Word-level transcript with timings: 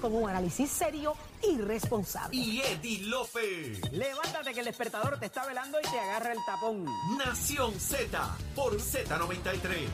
con 0.00 0.14
un 0.14 0.28
análisis 0.28 0.70
serio 0.70 1.14
y 1.42 1.58
responsable. 1.58 2.36
y 2.36 2.60
Eddie 2.60 3.02
Lofe. 3.06 3.80
Levántate 3.90 4.54
que 4.54 4.60
el 4.60 4.66
despertador 4.66 5.18
te 5.18 5.26
está 5.26 5.44
velando 5.46 5.78
y 5.80 5.82
te 5.82 5.98
agarra 5.98 6.32
el 6.32 6.38
tapón. 6.46 6.86
Nación 7.18 7.78
Z 7.78 8.36
por 8.54 8.78
Z93. 8.78 9.88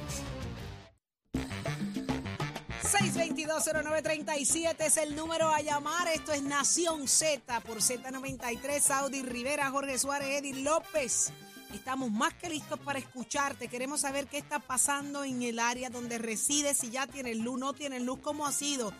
6220937 2.82 4.76
es 4.80 4.96
el 4.98 5.16
número 5.16 5.48
a 5.48 5.60
llamar. 5.60 6.08
Esto 6.08 6.32
es 6.32 6.42
Nación 6.42 7.08
Z 7.08 7.60
por 7.60 7.78
Z93. 7.78 8.80
Saudi 8.80 9.22
Rivera, 9.22 9.70
Jorge 9.70 9.98
Suárez, 9.98 10.40
Eddie 10.40 10.62
López. 10.62 11.32
Estamos 11.72 12.10
más 12.10 12.34
que 12.34 12.50
listos 12.50 12.78
para 12.80 12.98
escucharte. 12.98 13.68
Queremos 13.68 14.00
saber 14.00 14.26
qué 14.26 14.38
está 14.38 14.58
pasando 14.58 15.24
en 15.24 15.42
el 15.42 15.58
área 15.58 15.88
donde 15.88 16.18
resides, 16.18 16.78
si 16.78 16.90
ya 16.90 17.06
tienes 17.06 17.38
luz, 17.38 17.58
no 17.58 17.72
tienes 17.72 18.02
luz, 18.02 18.18
cómo 18.20 18.46
ha 18.46 18.52
sido 18.52 18.92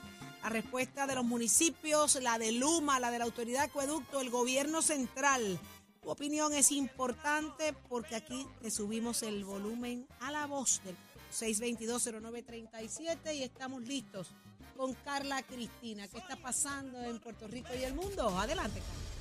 la 0.43 0.49
respuesta 0.49 1.07
de 1.07 1.15
los 1.15 1.25
municipios, 1.25 2.17
la 2.23 2.39
de 2.39 2.53
Luma, 2.53 3.01
la 3.01 3.11
de 3.11 3.19
la 3.19 3.25
Autoridad 3.25 3.61
de 3.61 3.67
Acueducto, 3.67 4.21
el 4.21 4.31
gobierno 4.31 4.83
central. 4.83 5.59
Tu 6.03 6.09
opinión 6.09 6.55
es 6.55 6.73
importante 6.73 7.75
porque 7.89 8.17
aquí 8.17 8.47
te 8.63 8.71
subimos 8.71 9.23
el 9.23 9.45
volumen 9.45 10.07
a 10.21 10.31
la 10.31 10.47
voz 10.47 10.81
del 10.85 10.97
6220937 11.33 13.37
y 13.37 13.43
estamos 13.43 13.83
listos 13.83 14.31
con 14.77 14.95
Carla 14.95 15.43
Cristina. 15.43 16.09
¿Qué 16.09 16.19
está 16.19 16.37
pasando 16.37 17.03
en 17.03 17.21
Puerto 17.21 17.47
Rico 17.47 17.69
y 17.79 17.85
el 17.85 17.95
mundo? 17.95 18.39
Adelante, 18.39 18.81
Carla. 18.81 19.20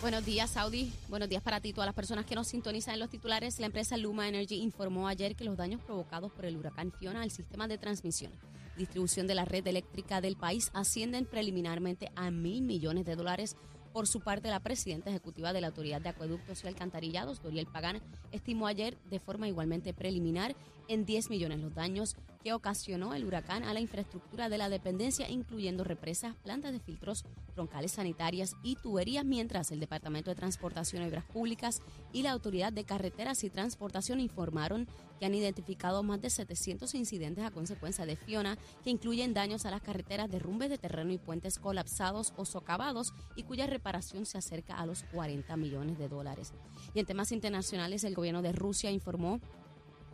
Buenos 0.00 0.24
días, 0.24 0.48
Saudi. 0.48 0.90
Buenos 1.10 1.28
días 1.28 1.42
para 1.42 1.60
ti, 1.60 1.74
todas 1.74 1.86
las 1.86 1.94
personas 1.94 2.24
que 2.24 2.34
nos 2.34 2.46
sintonizan 2.48 2.94
en 2.94 3.00
los 3.00 3.10
titulares. 3.10 3.60
La 3.60 3.66
empresa 3.66 3.98
Luma 3.98 4.28
Energy 4.28 4.54
informó 4.54 5.06
ayer 5.06 5.36
que 5.36 5.44
los 5.44 5.58
daños 5.58 5.82
provocados 5.82 6.32
por 6.32 6.46
el 6.46 6.56
huracán 6.56 6.90
Fiona 6.90 7.20
al 7.20 7.30
sistema 7.30 7.68
de 7.68 7.76
transmisión 7.76 8.32
y 8.76 8.80
distribución 8.80 9.26
de 9.26 9.34
la 9.34 9.44
red 9.44 9.66
eléctrica 9.66 10.22
del 10.22 10.36
país 10.36 10.70
ascienden 10.72 11.26
preliminarmente 11.26 12.10
a 12.16 12.30
mil 12.30 12.62
millones 12.62 13.04
de 13.04 13.14
dólares. 13.14 13.56
Por 13.92 14.06
su 14.06 14.20
parte, 14.20 14.48
la 14.48 14.60
presidenta 14.60 15.10
ejecutiva 15.10 15.52
de 15.52 15.60
la 15.60 15.66
Autoridad 15.66 16.00
de 16.00 16.08
Acueductos 16.08 16.64
y 16.64 16.68
Alcantarillados, 16.68 17.42
Doriel 17.42 17.66
Pagán, 17.66 18.00
estimó 18.32 18.68
ayer 18.68 18.96
de 19.10 19.20
forma 19.20 19.48
igualmente 19.48 19.92
preliminar 19.92 20.56
en 20.88 21.04
10 21.04 21.28
millones 21.28 21.60
los 21.60 21.74
daños 21.74 22.16
que 22.42 22.52
ocasionó 22.52 23.14
el 23.14 23.24
huracán 23.24 23.64
a 23.64 23.74
la 23.74 23.80
infraestructura 23.80 24.48
de 24.48 24.58
la 24.58 24.68
dependencia, 24.68 25.28
incluyendo 25.28 25.84
represas, 25.84 26.34
plantas 26.36 26.72
de 26.72 26.80
filtros, 26.80 27.24
troncales 27.54 27.92
sanitarias 27.92 28.56
y 28.62 28.76
tuberías, 28.76 29.24
mientras 29.24 29.70
el 29.70 29.80
Departamento 29.80 30.30
de 30.30 30.36
Transportación 30.36 31.02
y 31.02 31.06
Obras 31.06 31.24
Públicas 31.24 31.82
y 32.12 32.22
la 32.22 32.32
Autoridad 32.32 32.72
de 32.72 32.84
Carreteras 32.84 33.44
y 33.44 33.50
Transportación 33.50 34.20
informaron 34.20 34.88
que 35.18 35.26
han 35.26 35.34
identificado 35.34 36.02
más 36.02 36.22
de 36.22 36.30
700 36.30 36.94
incidentes 36.94 37.44
a 37.44 37.50
consecuencia 37.50 38.06
de 38.06 38.16
Fiona, 38.16 38.56
que 38.82 38.88
incluyen 38.88 39.34
daños 39.34 39.66
a 39.66 39.70
las 39.70 39.82
carreteras, 39.82 40.30
derrumbes 40.30 40.70
de 40.70 40.78
terreno 40.78 41.12
y 41.12 41.18
puentes 41.18 41.58
colapsados 41.58 42.32
o 42.38 42.46
socavados, 42.46 43.12
y 43.36 43.42
cuya 43.42 43.66
reparación 43.66 44.24
se 44.24 44.38
acerca 44.38 44.78
a 44.78 44.86
los 44.86 45.02
40 45.12 45.54
millones 45.58 45.98
de 45.98 46.08
dólares. 46.08 46.54
Y 46.94 47.00
en 47.00 47.06
temas 47.06 47.32
internacionales, 47.32 48.02
el 48.04 48.14
gobierno 48.14 48.40
de 48.40 48.52
Rusia 48.52 48.90
informó 48.90 49.40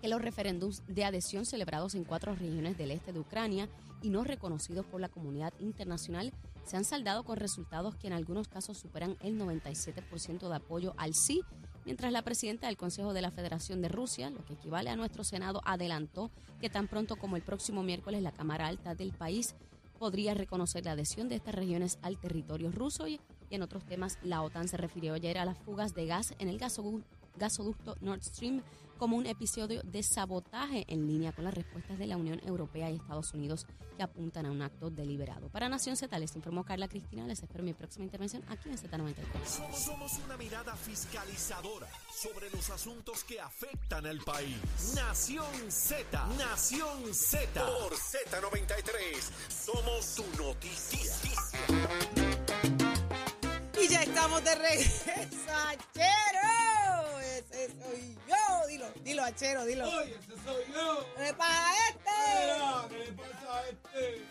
que 0.01 0.09
los 0.09 0.21
referéndums 0.21 0.83
de 0.87 1.05
adhesión 1.05 1.47
celebrados 1.47 1.95
en 1.95 2.05
cuatro 2.05 2.35
regiones 2.35 2.77
del 2.77 2.91
este 2.91 3.13
de 3.13 3.21
Ucrania 3.21 3.69
y 4.03 4.11
no 4.11 4.25
reconocidos 4.25 4.87
por 4.87 5.01
la 5.01 5.09
comunidad 5.09 5.53
internacional 5.59 6.33
se 6.65 6.77
han 6.77 6.85
saldado 6.85 7.25
con 7.25 7.37
resultados 7.37 7.95
que 7.97 8.09
en 8.09 8.13
algunos 8.13 8.49
casos 8.49 8.77
superan 8.77 9.17
el 9.23 9.39
97% 9.39 10.49
de 10.49 10.55
apoyo 10.57 10.95
al 10.97 11.15
sí, 11.15 11.43
mientras 11.85 12.13
la 12.13 12.23
presidenta 12.23 12.67
del 12.67 12.77
Consejo 12.77 13.13
de 13.13 13.23
la 13.23 13.31
Federación 13.31 13.81
de 13.81 13.89
Rusia, 13.89 14.31
lo 14.31 14.45
que 14.45 14.55
equivale 14.55 14.91
a 14.91 14.97
nuestro 14.97 15.23
Senado, 15.25 15.61
adelantó 15.65 16.31
que 16.61 16.69
tan 16.69 16.89
pronto 16.89 17.17
como 17.17 17.37
el 17.37 17.43
próximo 17.43 17.83
miércoles 17.83 18.23
la 18.23 18.33
Cámara 18.33 18.67
Alta 18.67 18.95
del 18.95 19.13
país 19.13 19.55
podría 19.99 20.35
reconocer 20.35 20.85
la 20.85 20.93
adhesión 20.93 21.29
de 21.29 21.37
estas 21.37 21.55
regiones 21.55 21.99
al 22.03 22.19
territorio 22.19 22.71
ruso 22.71 23.09
y, 23.09 23.21
en 23.49 23.63
otros 23.63 23.85
temas 23.85 24.19
la 24.23 24.43
OTAN 24.43 24.67
se 24.69 24.77
refirió 24.77 25.15
ayer 25.15 25.39
a 25.39 25.45
las 25.45 25.57
fugas 25.57 25.95
de 25.95 26.07
gas 26.07 26.35
en 26.39 26.49
el 26.49 26.59
gasodu- 26.59 27.05
gasoducto 27.37 27.97
Nord 28.01 28.23
Stream 28.23 28.63
como 28.97 29.17
un 29.17 29.27
episodio 29.27 29.83
de 29.83 30.03
sabotaje 30.03 30.85
en 30.89 31.07
línea 31.07 31.33
con 31.33 31.45
las 31.45 31.55
respuestas 31.55 31.99
de 31.99 32.07
la 32.07 32.17
Unión 32.17 32.41
Europea 32.45 32.91
y 32.91 32.97
Estados 32.97 33.33
Unidos 33.35 33.67
que 33.97 34.03
apuntan 34.03 34.47
a 34.47 34.51
un 34.51 34.63
acto 34.63 34.91
deliberado. 34.91 35.49
Para 35.49 35.69
Nación 35.69 35.97
Z 35.97 36.19
les 36.19 36.35
informó 36.37 36.65
Carla 36.65 36.89
Cristina. 36.89 37.27
Les 37.27 37.43
espero 37.43 37.61
en 37.61 37.67
mi 37.67 37.75
próxima 37.75 38.05
intervención 38.05 38.43
aquí 38.49 38.69
en 38.69 38.77
Z93. 38.77 39.15
Somos, 39.45 39.79
somos 39.79 40.13
una 40.25 40.37
mirada 40.37 40.75
fiscalizadora 40.77 41.89
sobre 42.15 42.51
los 42.51 42.69
asuntos 42.71 43.25
que 43.25 43.41
afectan 43.41 44.07
al 44.07 44.19
país. 44.21 44.59
Nación 44.95 45.71
Z, 45.71 46.27
Nación 46.39 47.15
Z. 47.15 47.67
Por 47.67 47.93
Z93, 47.95 48.93
somos 49.49 50.15
tu 50.15 50.43
noticia. 50.43 51.13
Y 53.83 53.89
ya 53.89 54.03
estamos 54.03 54.45
de 54.45 54.55
regreso. 54.55 55.07
Soy 57.91 58.19
yo. 58.29 58.67
Dilo, 58.69 58.87
dilo, 59.03 59.25
Achero, 59.25 59.65
dilo. 59.65 59.89
Oye, 59.89 60.17
ese 60.19 60.35
soy 60.45 60.65
yo. 60.75 61.07
¿Qué 61.17 61.23
le 61.23 61.35
pasa 61.35 61.71
a 61.71 61.89
este? 61.89 62.11
Mira, 62.43 62.85
¿qué 62.89 62.99
le 62.99 63.13
pasa 63.13 63.57
a 63.57 63.69
este? 63.69 64.25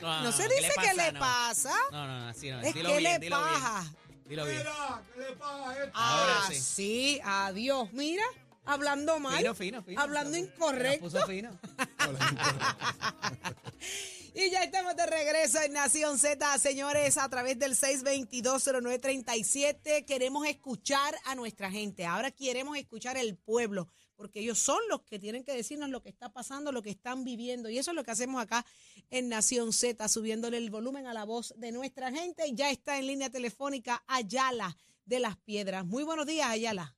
No 0.00 0.32
se 0.32 0.48
¿qué 0.48 0.54
dice 0.54 0.72
qué 0.80 0.94
le 0.94 1.12
No. 1.12 1.20
pasa. 1.20 1.74
No, 1.92 2.06
no, 2.06 2.20
no, 2.20 2.28
así 2.28 2.50
no. 2.50 2.60
Es 2.60 2.74
dilo 2.74 2.88
que 2.90 2.98
bien, 2.98 3.12
le 3.12 3.18
dilo 3.18 3.36
pasa. 3.40 3.80
bien. 3.82 3.96
Dilo 4.26 4.44
bien. 4.46 4.58
Mira, 4.58 5.02
¿qué 5.14 5.20
le 5.20 5.32
pasa 5.36 5.68
a 5.70 5.72
este? 5.74 5.90
Ahora 5.94 6.34
Ah, 6.38 6.44
sí. 6.48 6.54
sí, 6.60 7.20
adiós. 7.24 7.92
Mira, 7.92 8.24
hablando 8.64 9.18
mal. 9.20 9.36
Fino, 9.38 9.54
fino, 9.54 9.82
fino. 9.82 10.00
Hablando 10.00 10.32
Se 10.32 10.38
incorrecto. 10.40 11.04
puso 11.04 11.26
fino. 11.26 11.50
Y 14.32 14.48
ya 14.50 14.62
estamos 14.62 14.94
de 14.94 15.06
regreso 15.06 15.60
en 15.60 15.72
Nación 15.72 16.16
Z, 16.16 16.56
señores, 16.58 17.16
a 17.16 17.28
través 17.28 17.58
del 17.58 17.74
6220937. 17.74 20.04
Queremos 20.04 20.46
escuchar 20.46 21.16
a 21.24 21.34
nuestra 21.34 21.68
gente. 21.68 22.06
Ahora 22.06 22.30
queremos 22.30 22.78
escuchar 22.78 23.16
el 23.16 23.36
pueblo, 23.36 23.88
porque 24.14 24.38
ellos 24.38 24.60
son 24.60 24.78
los 24.88 25.02
que 25.02 25.18
tienen 25.18 25.42
que 25.42 25.52
decirnos 25.52 25.88
lo 25.88 26.00
que 26.00 26.10
está 26.10 26.32
pasando, 26.32 26.70
lo 26.70 26.80
que 26.80 26.90
están 26.90 27.24
viviendo. 27.24 27.68
Y 27.70 27.78
eso 27.78 27.90
es 27.90 27.96
lo 27.96 28.04
que 28.04 28.12
hacemos 28.12 28.40
acá 28.40 28.64
en 29.10 29.28
Nación 29.28 29.72
Z, 29.72 30.08
subiéndole 30.08 30.58
el 30.58 30.70
volumen 30.70 31.08
a 31.08 31.14
la 31.14 31.24
voz 31.24 31.52
de 31.56 31.72
nuestra 31.72 32.12
gente. 32.12 32.46
Y 32.46 32.54
ya 32.54 32.70
está 32.70 32.98
en 32.98 33.08
línea 33.08 33.30
telefónica 33.30 34.04
Ayala 34.06 34.78
de 35.04 35.18
las 35.18 35.38
Piedras. 35.38 35.84
Muy 35.84 36.04
buenos 36.04 36.26
días, 36.26 36.48
Ayala. 36.48 36.94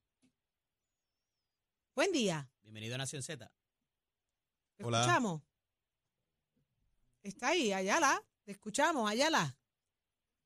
Buen 1.94 2.12
día. 2.12 2.50
Bienvenido 2.60 2.96
a 2.96 2.98
Nación 2.98 3.22
Z. 3.22 3.50
¿Te 4.76 4.82
escuchamos? 4.82 5.40
Está 7.22 7.48
ahí, 7.48 7.72
Ayala. 7.72 8.20
Te 8.44 8.52
escuchamos, 8.52 9.08
Ayala. 9.08 9.56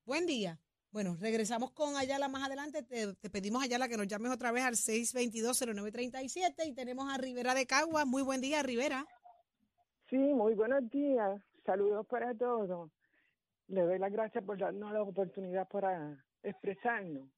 Buen 0.04 0.26
día. 0.26 0.60
Bueno, 0.91 1.16
regresamos 1.19 1.72
con 1.72 1.97
Ayala 1.97 2.28
más 2.28 2.47
adelante. 2.47 2.82
Te, 2.82 3.14
te 3.14 3.31
pedimos, 3.31 3.62
Ayala, 3.62 3.88
que 3.88 3.97
nos 3.97 4.06
llames 4.06 4.31
otra 4.31 4.53
vez 4.53 4.64
al 4.64 4.75
622-0937 4.75 6.66
y 6.66 6.75
tenemos 6.75 7.12
a 7.12 7.16
Rivera 7.16 7.54
de 7.54 7.66
Cagua. 7.66 8.04
Muy 8.04 8.22
buen 8.22 8.41
día, 8.41 8.62
Rivera. 8.62 9.06
Sí, 10.10 10.16
muy 10.16 10.54
buenos 10.54 10.88
días. 10.91 11.41
Saludos 11.64 12.06
para 12.06 12.34
todos. 12.34 12.91
Le 13.69 13.81
doy 13.82 13.98
las 13.98 14.12
gracias 14.12 14.44
por 14.44 14.58
darnos 14.58 14.93
la 14.93 15.03
oportunidad 15.03 15.66
para 15.69 16.22
expresarnos. 16.43 17.28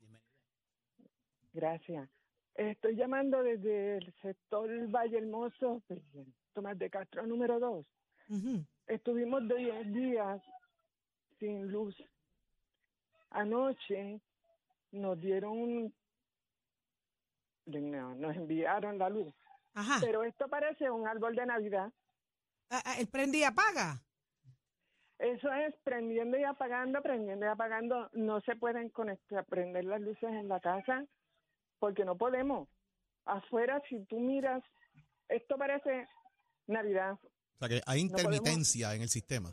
Gracias. 1.53 2.09
Estoy 2.55 2.97
llamando 2.97 3.43
desde 3.43 3.99
el 3.99 4.15
sector 4.21 4.69
Valle 4.89 5.19
Hermoso, 5.19 5.81
Tomás 6.53 6.77
de 6.77 6.91
Castro 6.91 7.25
número 7.27 7.61
2. 7.61 7.87
Ujú. 8.31 8.65
Estuvimos 8.89 9.47
de 9.47 9.55
10 9.55 9.93
días 9.93 10.43
sin 11.39 11.71
luz. 11.71 11.95
Anoche 13.31 14.21
nos 14.93 15.21
dieron, 15.21 15.93
no, 17.67 18.15
nos 18.15 18.37
enviaron 18.37 18.99
la 18.99 19.11
luz. 19.11 19.35
Ajá. 19.75 19.99
Pero 20.01 20.25
esto 20.25 20.49
parece 20.49 20.91
un 20.91 21.07
árbol 21.07 21.37
de 21.37 21.47
Navidad. 21.47 21.93
Ah, 22.71 22.83
ah, 22.85 22.95
El 22.99 23.09
prende 23.09 23.39
y 23.39 23.45
apaga. 23.45 24.03
Eso 25.19 25.53
es 25.53 25.75
prendiendo 25.83 26.39
y 26.39 26.45
apagando, 26.45 27.03
prendiendo 27.03 27.45
y 27.45 27.49
apagando. 27.49 28.09
No 28.13 28.41
se 28.43 28.57
pueden 28.57 28.89
conectar, 28.89 29.45
prender 29.45 29.85
las 29.85 30.01
luces 30.01 30.31
en 30.31 30.49
la 30.49 30.61
casa 30.61 31.05
porque 31.79 32.05
no 32.05 32.17
podemos. 32.17 32.69
Afuera, 33.25 33.83
si 33.89 34.05
tú 34.07 34.19
miras, 34.21 34.63
esto 35.29 35.59
parece 35.59 36.09
Navidad. 36.67 37.19
O 37.61 37.67
sea 37.67 37.69
que 37.69 37.83
hay 37.87 38.05
No 38.05 38.13
podemos- 38.13 38.37
intermitencia 38.37 38.95
en 38.95 39.03
el 39.03 39.09
sistema. 39.09 39.51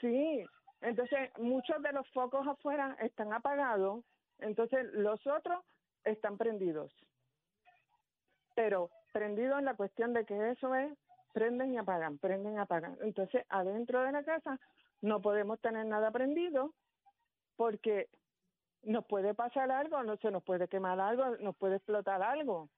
Sí, 0.00 0.44
entonces 0.82 1.30
muchos 1.38 1.80
de 1.82 1.92
los 1.92 2.06
focos 2.10 2.46
afuera 2.46 2.96
están 3.00 3.32
apagados, 3.32 4.04
entonces 4.38 4.86
los 4.92 5.26
otros 5.26 5.64
están 6.04 6.36
prendidos. 6.36 6.92
Pero 8.54 8.90
prendido 9.12 9.58
en 9.58 9.64
la 9.64 9.74
cuestión 9.74 10.12
de 10.12 10.24
que 10.24 10.50
eso 10.50 10.74
es, 10.74 10.92
prenden 11.32 11.72
y 11.74 11.78
apagan, 11.78 12.18
prenden 12.18 12.54
y 12.54 12.58
apagan. 12.58 12.96
Entonces 13.02 13.44
adentro 13.48 14.02
de 14.02 14.12
la 14.12 14.22
casa 14.24 14.58
no 15.00 15.20
podemos 15.22 15.60
tener 15.60 15.86
nada 15.86 16.10
prendido 16.10 16.74
porque 17.56 18.08
nos 18.82 19.04
puede 19.06 19.34
pasar 19.34 19.70
algo, 19.70 20.02
no 20.02 20.16
se 20.18 20.30
nos 20.30 20.42
puede 20.42 20.68
quemar 20.68 21.00
algo, 21.00 21.36
nos 21.38 21.56
puede 21.56 21.76
explotar 21.76 22.22
algo. 22.22 22.68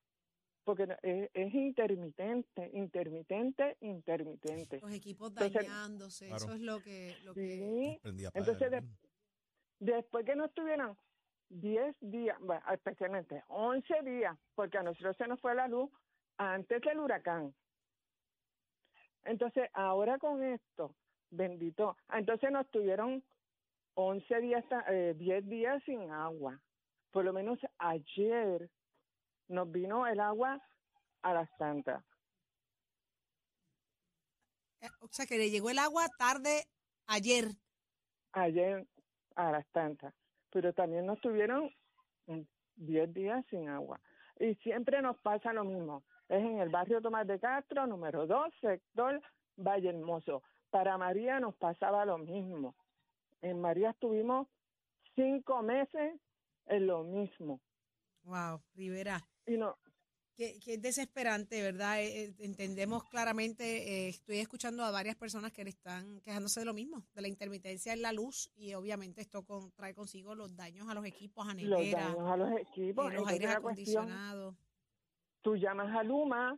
Porque 0.65 0.85
es, 1.03 1.31
es 1.35 1.55
intermitente, 1.55 2.71
intermitente, 2.75 3.77
intermitente. 3.81 4.81
Los 4.81 4.93
equipos 4.93 5.31
Entonces- 5.31 5.55
dañándose, 5.67 6.27
Claro. 6.29 6.45
eso 6.45 6.53
es 6.55 6.61
lo 6.61 6.81
que... 6.81 7.17
Lo 7.25 7.35
que 7.35 7.41
Sí. 7.41 8.01
Entonces, 8.35 8.71
de- 8.71 8.85
después 9.81 10.25
que 10.25 10.37
no 10.37 10.45
estuvieron 10.45 10.97
10 11.49 11.97
días, 12.01 12.39
bueno, 12.41 12.63
especialmente 12.73 13.43
11 13.49 14.03
días, 14.03 14.39
porque 14.55 14.79
a 14.79 14.83
nosotros 14.83 15.17
se 15.17 15.27
nos 15.27 15.41
fue 15.41 15.55
la 15.55 15.69
luz 15.69 15.91
antes 16.39 16.81
del 16.81 16.99
huracán. 17.01 17.53
Entonces, 19.25 19.69
ahora 19.75 20.19
con 20.19 20.43
esto, 20.43 20.95
bendito, 21.31 21.97
entonces 22.13 22.51
nos 22.51 22.69
tuvieron 22.71 23.23
11 23.95 24.41
días, 24.41 24.65
eh, 24.89 25.15
10 25.17 25.49
días 25.49 25.83
sin 25.85 26.11
agua. 26.11 26.61
Por 27.11 27.25
lo 27.25 27.33
menos 27.33 27.59
ayer 27.79 28.71
nos 29.53 29.71
vino 29.71 30.07
el 30.07 30.19
agua 30.21 30.61
a 31.23 31.35
las 31.35 31.49
tantas. 31.57 32.03
Eh, 34.81 34.89
O 35.01 35.09
sea, 35.11 35.27
que 35.27 35.39
le 35.39 35.51
llegó 35.51 35.71
el 35.71 35.79
agua 35.79 36.07
tarde 36.19 36.65
ayer. 37.07 37.45
ayer 38.33 38.87
a 39.37 39.51
las 39.53 39.67
tantas, 39.73 40.15
pero 40.51 40.73
también 40.73 41.07
nos 41.07 41.21
tuvieron 41.21 41.71
mm, 42.27 42.41
10 42.77 43.15
días 43.15 43.45
sin 43.51 43.69
agua. 43.69 44.01
Y 44.41 44.55
siempre 44.57 45.01
nos 45.03 45.19
pasa 45.21 45.53
lo 45.53 45.65
mismo. 45.65 46.03
Es 46.29 46.43
en 46.43 46.59
el 46.59 46.71
barrio 46.71 47.01
Tomás 47.03 47.27
de 47.27 47.39
Castro, 47.39 47.87
número 47.87 48.27
2, 48.27 48.55
sector 48.61 49.21
Valle 49.57 49.91
Hermoso. 49.91 50.43
Para 50.71 50.97
María 50.97 51.39
nos 51.41 51.55
pasaba 51.57 52.05
lo 52.07 52.19
mismo. 52.19 52.75
En 53.43 53.61
María 53.61 53.91
estuvimos 53.91 54.49
cinco 55.15 55.63
meses 55.63 56.19
en 56.67 56.87
lo 56.87 57.05
mismo. 57.05 57.61
Wow, 58.23 58.63
Rivera. 58.75 59.29
Y 59.47 59.57
no, 59.57 59.77
Que, 60.37 60.59
que 60.61 60.75
es 60.75 60.83
desesperante, 60.83 61.61
¿verdad? 61.63 62.01
Eh, 62.01 62.25
eh, 62.25 62.35
entendemos 62.39 63.05
claramente, 63.05 63.65
eh, 64.07 64.09
estoy 64.09 64.39
escuchando 64.39 64.83
a 64.85 64.91
varias 64.91 65.15
personas 65.17 65.53
que 65.53 65.63
le 65.65 65.71
están 65.71 66.21
quejándose 66.23 66.61
de 66.61 66.67
lo 66.67 66.73
mismo, 66.75 67.05
de 67.15 67.23
la 67.23 67.29
intermitencia 67.29 67.93
en 67.93 68.01
la 68.03 68.13
luz 68.13 68.51
y 68.57 68.73
obviamente 68.75 69.21
esto 69.21 69.45
con- 69.45 69.71
trae 69.73 69.95
consigo 69.95 70.35
los 70.35 70.57
daños 70.57 70.89
a 70.89 70.95
los 70.95 71.05
equipos, 71.05 71.47
a 71.49 71.55
los 71.55 71.69
daños 71.93 72.29
a 72.31 72.37
los 72.37 72.53
equipos. 72.59 73.13
eh, 73.13 73.17
los 73.17 73.29
aires 73.29 73.51
acondicionados. 73.51 74.55
tú 75.43 75.57
llamas 75.57 75.95
a 75.97 76.03
Luma, 76.05 76.57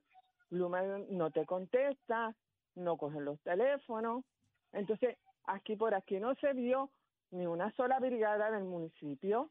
Luma 0.51 0.83
no 1.09 1.31
te 1.31 1.45
contesta, 1.47 2.37
no 2.77 2.97
cogen 2.99 3.25
los 3.25 3.41
teléfonos. 3.41 4.25
Entonces, 4.73 5.17
aquí 5.45 5.75
por 5.75 5.95
aquí 5.95 6.21
no 6.21 6.35
se 6.37 6.53
vio 6.53 6.91
ni 7.31 7.47
una 7.47 7.73
sola 7.75 7.99
brigada 7.99 8.51
del 8.51 8.65
municipio, 8.65 9.51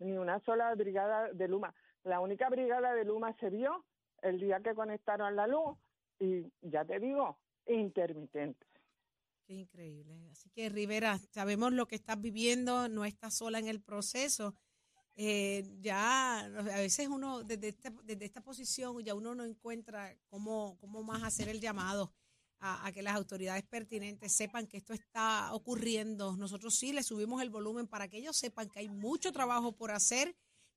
ni 0.00 0.16
una 0.18 0.38
sola 0.44 0.72
brigada 0.74 1.32
de 1.32 1.48
Luma. 1.48 1.74
La 2.04 2.20
única 2.20 2.48
brigada 2.48 2.94
de 2.94 3.04
Luma 3.04 3.34
se 3.40 3.50
vio 3.50 3.84
el 4.22 4.38
día 4.38 4.60
que 4.60 4.74
conectaron 4.74 5.34
la 5.36 5.46
luz 5.46 5.76
y 6.20 6.44
ya 6.62 6.84
te 6.84 7.00
digo, 7.00 7.38
intermitente. 7.66 8.66
Qué 9.46 9.54
increíble. 9.54 10.28
Así 10.30 10.50
que 10.50 10.68
Rivera, 10.68 11.18
sabemos 11.18 11.72
lo 11.72 11.86
que 11.86 11.96
estás 11.96 12.20
viviendo, 12.20 12.88
no 12.88 13.04
estás 13.04 13.34
sola 13.34 13.58
en 13.58 13.68
el 13.68 13.82
proceso. 13.82 14.54
Eh, 15.16 15.64
ya 15.80 16.40
a 16.40 16.62
veces 16.80 17.08
uno 17.08 17.44
desde 17.44 17.68
esta, 17.68 17.90
desde 18.02 18.24
esta 18.24 18.40
posición 18.40 19.00
ya 19.04 19.14
uno 19.14 19.34
no 19.34 19.44
encuentra 19.44 20.16
cómo, 20.26 20.76
cómo 20.80 21.04
más 21.04 21.22
hacer 21.22 21.48
el 21.48 21.60
llamado 21.60 22.12
a, 22.58 22.84
a 22.84 22.90
que 22.90 23.02
las 23.02 23.14
autoridades 23.14 23.62
pertinentes 23.64 24.32
sepan 24.32 24.66
que 24.66 24.76
esto 24.76 24.92
está 24.92 25.52
ocurriendo. 25.52 26.36
Nosotros 26.36 26.74
sí 26.74 26.92
le 26.92 27.02
subimos 27.02 27.42
el 27.42 27.50
volumen 27.50 27.86
para 27.86 28.08
que 28.08 28.18
ellos 28.18 28.36
sepan 28.36 28.68
que 28.68 28.80
hay 28.80 28.88
mucho 28.88 29.30
trabajo 29.30 29.72
por 29.72 29.92
hacer, 29.92 30.34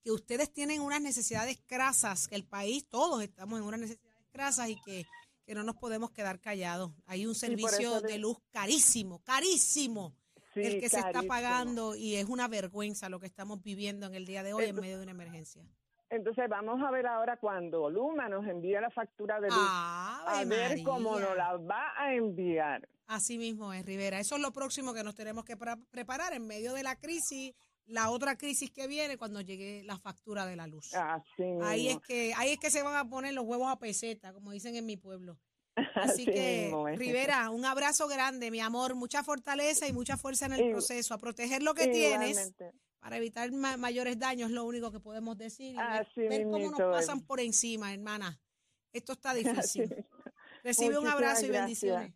que 0.08 0.14
ustedes 0.14 0.54
tienen 0.54 0.80
unas 0.80 1.02
necesidades 1.02 1.60
crasas, 1.68 2.30
que 2.30 2.36
el 2.36 2.46
país, 2.46 2.88
todos 2.88 3.22
estamos 3.22 3.60
en 3.60 3.66
unas 3.66 3.82
necesidades 3.82 4.26
crasas 4.32 4.70
y 4.70 4.82
que, 4.86 5.06
que 5.46 5.54
no 5.54 5.64
nos 5.64 5.76
podemos 5.76 6.12
quedar 6.12 6.40
callados. 6.40 6.94
Hay 7.08 7.26
un 7.26 7.36
servicio 7.36 8.00
de 8.00 8.18
luz 8.18 8.38
carísimo, 8.50 9.20
carísimo 9.26 10.16
Sí, 10.54 10.62
el 10.62 10.80
que 10.80 10.88
se 10.88 11.00
está 11.00 11.24
pagando 11.24 11.94
y 11.94 12.16
es 12.16 12.24
una 12.30 12.48
vergüenza 12.48 13.10
lo 13.10 13.20
que 13.20 13.26
estamos 13.26 13.62
viviendo 13.62 14.06
en 14.06 14.16
el 14.16 14.26
día 14.26 14.44
de 14.44 14.54
hoy 14.54 14.64
en 14.64 14.78
medio 14.78 14.96
de 14.96 15.04
una 15.04 15.12
emergencia. 15.12 15.62
Entonces 16.10 16.48
vamos 16.48 16.82
a 16.82 16.90
ver 16.90 17.06
ahora 17.06 17.36
cuando 17.36 17.90
Luma 17.90 18.30
nos 18.30 18.48
envíe 18.48 18.80
la 18.80 18.90
factura 18.90 19.42
de 19.42 19.50
luz, 19.50 19.58
a 19.60 20.42
ver 20.48 20.84
cómo 20.84 21.20
nos 21.20 21.36
la 21.36 21.58
va 21.58 21.92
a 21.98 22.14
enviar. 22.14 22.88
Así 23.08 23.38
mismo 23.38 23.74
es, 23.74 23.86
Rivera. 23.86 24.20
Eso 24.22 24.36
es 24.36 24.42
lo 24.42 24.54
próximo 24.54 24.94
que 24.94 25.04
nos 25.04 25.16
tenemos 25.16 25.44
que 25.44 25.58
preparar 25.92 26.34
en 26.34 26.48
medio 26.48 26.74
de 26.74 26.84
la 26.84 26.96
crisis, 26.96 27.54
la 27.88 28.10
otra 28.10 28.38
crisis 28.38 28.70
que 28.72 28.88
viene 28.88 29.18
cuando 29.18 29.42
llegue 29.42 29.84
la 29.84 29.98
factura 29.98 30.46
de 30.46 30.56
la 30.56 30.68
luz. 30.68 30.94
Así 30.94 31.44
Ahí 31.64 31.88
es 31.90 32.00
que 32.00 32.34
ahí 32.36 32.52
es 32.52 32.60
que 32.60 32.70
se 32.70 32.84
van 32.84 32.96
a 32.96 33.10
poner 33.10 33.34
los 33.34 33.46
huevos 33.46 33.68
a 33.72 33.80
peseta, 33.80 34.34
como 34.34 34.52
dicen 34.52 34.76
en 34.76 34.86
mi 34.86 34.98
pueblo. 34.98 35.40
Así 35.96 36.24
Así 36.24 36.26
que, 36.26 36.64
mismo. 36.66 36.88
Rivera, 36.88 37.50
un 37.50 37.64
abrazo 37.66 38.08
grande, 38.08 38.52
mi 38.52 38.60
amor, 38.60 38.96
mucha 38.96 39.24
fortaleza 39.24 39.88
y 39.88 39.94
mucha 39.94 40.18
fuerza 40.18 40.46
en 40.48 40.54
el 40.54 40.72
proceso, 40.72 41.14
a 41.14 41.18
proteger 41.18 41.64
lo 41.64 41.74
que 41.74 41.88
tienes 41.88 42.54
para 43.00 43.18
evitar 43.18 43.52
ma- 43.52 43.78
mayores 43.78 44.18
daños, 44.20 44.52
lo 44.52 44.66
único 44.66 44.92
que 44.92 45.00
podemos 45.00 45.38
decir. 45.38 45.74
Y 45.76 45.78
ver, 45.78 45.86
Así 45.86 46.22
ver 46.22 46.44
cómo 46.44 46.72
nos 46.72 46.80
es. 46.80 46.86
pasan 46.88 47.22
por 47.22 47.40
encima, 47.40 47.94
hermana. 47.94 48.38
Esto 48.92 49.14
está 49.14 49.34
difícil. 49.34 50.06
Recibe 50.64 50.98
un 50.98 51.08
abrazo 51.08 51.46
y 51.46 51.50
bendiciones. 51.52 52.14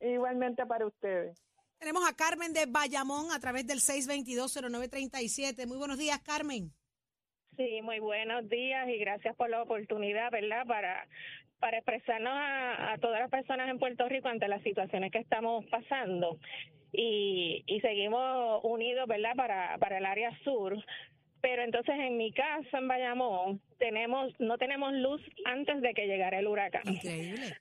Igualmente 0.00 0.66
para 0.66 0.86
ustedes. 0.86 1.40
Tenemos 1.78 2.02
a 2.08 2.14
Carmen 2.16 2.52
de 2.52 2.66
Bayamón 2.66 3.30
a 3.30 3.38
través 3.38 3.66
del 3.66 3.78
622-0937. 3.78 5.66
Muy 5.66 5.78
buenos 5.78 5.96
días, 5.96 6.18
Carmen. 6.20 6.72
Sí, 7.56 7.80
muy 7.82 8.00
buenos 8.00 8.48
días 8.48 8.88
y 8.88 8.98
gracias 8.98 9.36
por 9.36 9.48
la 9.48 9.62
oportunidad, 9.62 10.30
¿verdad? 10.30 10.66
Para, 10.66 11.06
para 11.60 11.78
expresarnos 11.78 12.32
a, 12.32 12.92
a 12.92 12.98
todas 12.98 13.20
las 13.20 13.30
personas 13.30 13.68
en 13.68 13.78
Puerto 13.78 14.08
Rico 14.08 14.28
ante 14.28 14.48
las 14.48 14.62
situaciones 14.62 15.12
que 15.12 15.18
estamos 15.18 15.64
pasando. 15.66 16.38
Y, 16.92 17.62
y 17.66 17.80
seguimos 17.80 18.60
unidos, 18.64 19.06
¿verdad? 19.06 19.36
Para, 19.36 19.78
para 19.78 19.98
el 19.98 20.06
área 20.06 20.36
sur. 20.42 20.76
Pero 21.40 21.62
entonces 21.62 21.94
en 21.96 22.16
mi 22.16 22.32
casa, 22.32 22.78
en 22.78 22.88
Bayamón, 22.88 23.60
tenemos, 23.78 24.32
no 24.40 24.58
tenemos 24.58 24.92
luz 24.94 25.22
antes 25.44 25.80
de 25.80 25.94
que 25.94 26.06
llegara 26.06 26.40
el 26.40 26.48
huracán. 26.48 26.82
Increíble. 26.86 27.56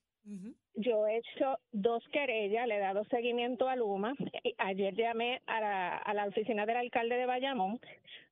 Yo 0.75 1.07
he 1.07 1.18
hecho 1.18 1.57
dos 1.71 2.03
querellas, 2.12 2.68
le 2.68 2.75
he 2.75 2.79
dado 2.79 3.03
seguimiento 3.06 3.68
a 3.69 3.75
Luma. 3.75 4.13
Ayer 4.57 4.94
llamé 4.94 5.41
a 5.47 5.59
la, 5.62 5.97
a 5.97 6.13
la 6.13 6.25
oficina 6.25 6.65
del 6.65 6.77
alcalde 6.77 7.15
de 7.15 7.25
Bayamón 7.25 7.79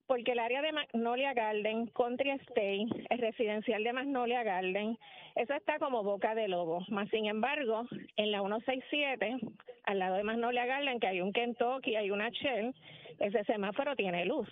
porque 0.07 0.33
el 0.33 0.39
área 0.39 0.61
de 0.61 0.71
Magnolia 0.71 1.33
Garden, 1.33 1.87
Country 1.87 2.31
State, 2.31 2.87
el 3.09 3.19
residencial 3.19 3.83
de 3.83 3.93
Magnolia 3.93 4.43
Garden, 4.43 4.97
eso 5.35 5.53
está 5.53 5.79
como 5.79 6.03
boca 6.03 6.35
de 6.35 6.47
lobo. 6.47 6.83
Más 6.89 7.09
sin 7.09 7.25
embargo, 7.25 7.87
en 8.15 8.31
la 8.31 8.39
167, 8.39 9.37
al 9.85 9.99
lado 9.99 10.15
de 10.15 10.23
Magnolia 10.23 10.65
Garden, 10.65 10.99
que 10.99 11.07
hay 11.07 11.21
un 11.21 11.33
Kentucky, 11.33 11.95
hay 11.95 12.11
una 12.11 12.29
Shell, 12.29 12.73
ese 13.19 13.43
semáforo 13.45 13.95
tiene 13.95 14.25
luz. 14.25 14.47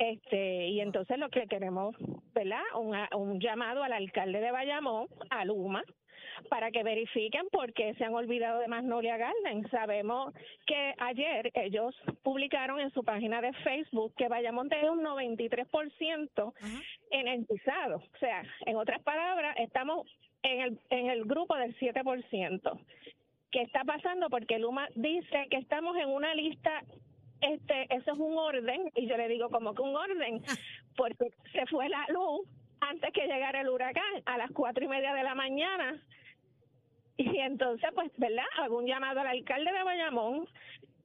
Este, 0.00 0.68
y 0.68 0.80
entonces 0.80 1.18
lo 1.18 1.28
que 1.28 1.46
queremos, 1.46 1.94
¿verdad? 2.32 2.62
Un, 2.74 2.96
un 3.14 3.38
llamado 3.38 3.82
al 3.82 3.92
alcalde 3.92 4.40
de 4.40 4.50
Bayamón, 4.50 5.08
a 5.28 5.44
Luma, 5.44 5.84
para 6.48 6.70
que 6.70 6.82
verifiquen 6.82 7.46
por 7.52 7.74
qué 7.74 7.92
se 7.94 8.04
han 8.04 8.14
olvidado 8.14 8.60
de 8.60 8.68
Magnolia 8.68 9.18
Garden. 9.18 9.68
Sabemos 9.70 10.32
que 10.66 10.94
ayer 10.96 11.50
ellos 11.52 11.94
publicaron 12.22 12.80
en 12.80 12.90
su 12.92 13.04
página 13.04 13.42
de 13.42 13.52
Facebook 13.62 14.14
que 14.16 14.28
Bayamón 14.28 14.70
tiene 14.70 14.88
un 14.88 15.04
93% 15.04 16.54
Ajá. 16.62 16.82
energizado. 17.10 17.96
O 17.98 18.18
sea, 18.18 18.42
en 18.64 18.76
otras 18.76 19.02
palabras, 19.02 19.54
estamos 19.58 20.06
en 20.42 20.60
el, 20.62 20.80
en 20.88 21.10
el 21.10 21.24
grupo 21.26 21.56
del 21.56 21.76
7%. 21.76 22.80
¿Qué 23.50 23.60
está 23.60 23.84
pasando? 23.84 24.30
Porque 24.30 24.58
Luma 24.58 24.88
dice 24.94 25.46
que 25.50 25.58
estamos 25.58 25.94
en 25.98 26.08
una 26.08 26.34
lista 26.34 26.84
este, 27.40 27.94
eso 27.94 28.12
es 28.12 28.18
un 28.18 28.36
orden, 28.36 28.90
y 28.94 29.06
yo 29.06 29.16
le 29.16 29.28
digo 29.28 29.48
como 29.48 29.74
que 29.74 29.82
un 29.82 29.96
orden, 29.96 30.42
porque 30.96 31.30
se 31.52 31.66
fue 31.66 31.88
la 31.88 32.06
luz 32.08 32.46
antes 32.80 33.12
que 33.12 33.26
llegara 33.26 33.60
el 33.60 33.68
huracán 33.68 34.22
a 34.24 34.38
las 34.38 34.50
cuatro 34.52 34.84
y 34.84 34.88
media 34.88 35.14
de 35.14 35.22
la 35.22 35.34
mañana. 35.34 36.02
Y 37.16 37.38
entonces, 37.38 37.90
pues, 37.94 38.10
¿verdad? 38.16 38.44
Hago 38.58 38.78
un 38.78 38.86
llamado 38.86 39.20
al 39.20 39.26
alcalde 39.26 39.70
de 39.70 39.82
Bayamón 39.82 40.48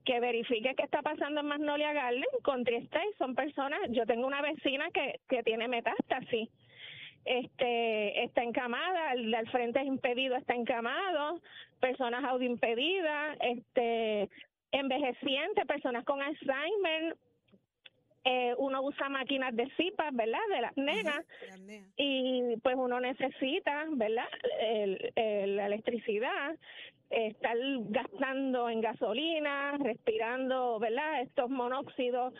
que 0.05 0.19
verifique 0.19 0.75
qué 0.75 0.83
está 0.83 1.01
pasando 1.01 1.41
en 1.41 1.47
Magnolia 1.47 1.91
Garden 1.91 2.23
con 2.43 2.63
Trieste. 2.63 2.99
Son 3.17 3.35
personas, 3.35 3.79
yo 3.89 4.05
tengo 4.05 4.25
una 4.25 4.41
vecina 4.41 4.89
que, 4.91 5.19
que 5.27 5.43
tiene 5.43 5.67
metástasis. 5.67 6.49
Este, 7.25 8.23
está 8.23 8.43
encamada, 8.43 9.13
el 9.13 9.31
del 9.31 9.49
frente 9.49 9.81
es 9.81 9.87
impedido, 9.87 10.35
está 10.35 10.53
encamado, 10.53 11.41
personas 11.79 12.23
audioimpedidas, 12.23 13.37
este, 13.41 14.29
envejecientes, 14.75 15.65
personas 15.65 16.03
con 16.05 16.21
Alzheimer, 16.21 17.15
eh, 18.27 18.55
uno 18.57 18.81
usa 18.81 19.07
máquinas 19.09 19.55
de 19.55 19.69
CIPAS, 19.77 20.13
¿verdad? 20.15 20.39
De 20.49 20.61
las 20.61 20.75
nenas, 20.77 21.23
la 21.47 21.53
apnea. 21.53 21.83
y 21.97 22.57
pues 22.63 22.75
uno 22.75 22.99
necesita, 22.99 23.85
¿verdad? 23.91 24.27
El, 24.61 25.11
el- 25.15 25.55
la 25.57 25.67
electricidad, 25.67 26.55
estar 27.11 27.55
gastando 27.89 28.67
en 28.69 28.81
gasolina, 28.81 29.77
respirando, 29.77 30.79
¿verdad? 30.79 31.21
Estos 31.21 31.49
monóxidos 31.51 32.33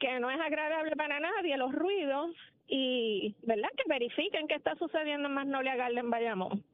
que 0.00 0.18
no 0.18 0.28
es 0.30 0.40
agradable 0.40 0.96
para 0.96 1.20
nadie 1.20 1.56
los 1.56 1.72
ruidos 1.72 2.34
y, 2.66 3.34
¿verdad? 3.42 3.68
Que 3.76 3.84
verifiquen 3.88 4.48
qué 4.48 4.54
está 4.56 4.74
sucediendo 4.76 5.28
en 5.28 5.34
Magnolia 5.34 5.76
Garden 5.76 6.10
Bayamón. 6.10 6.64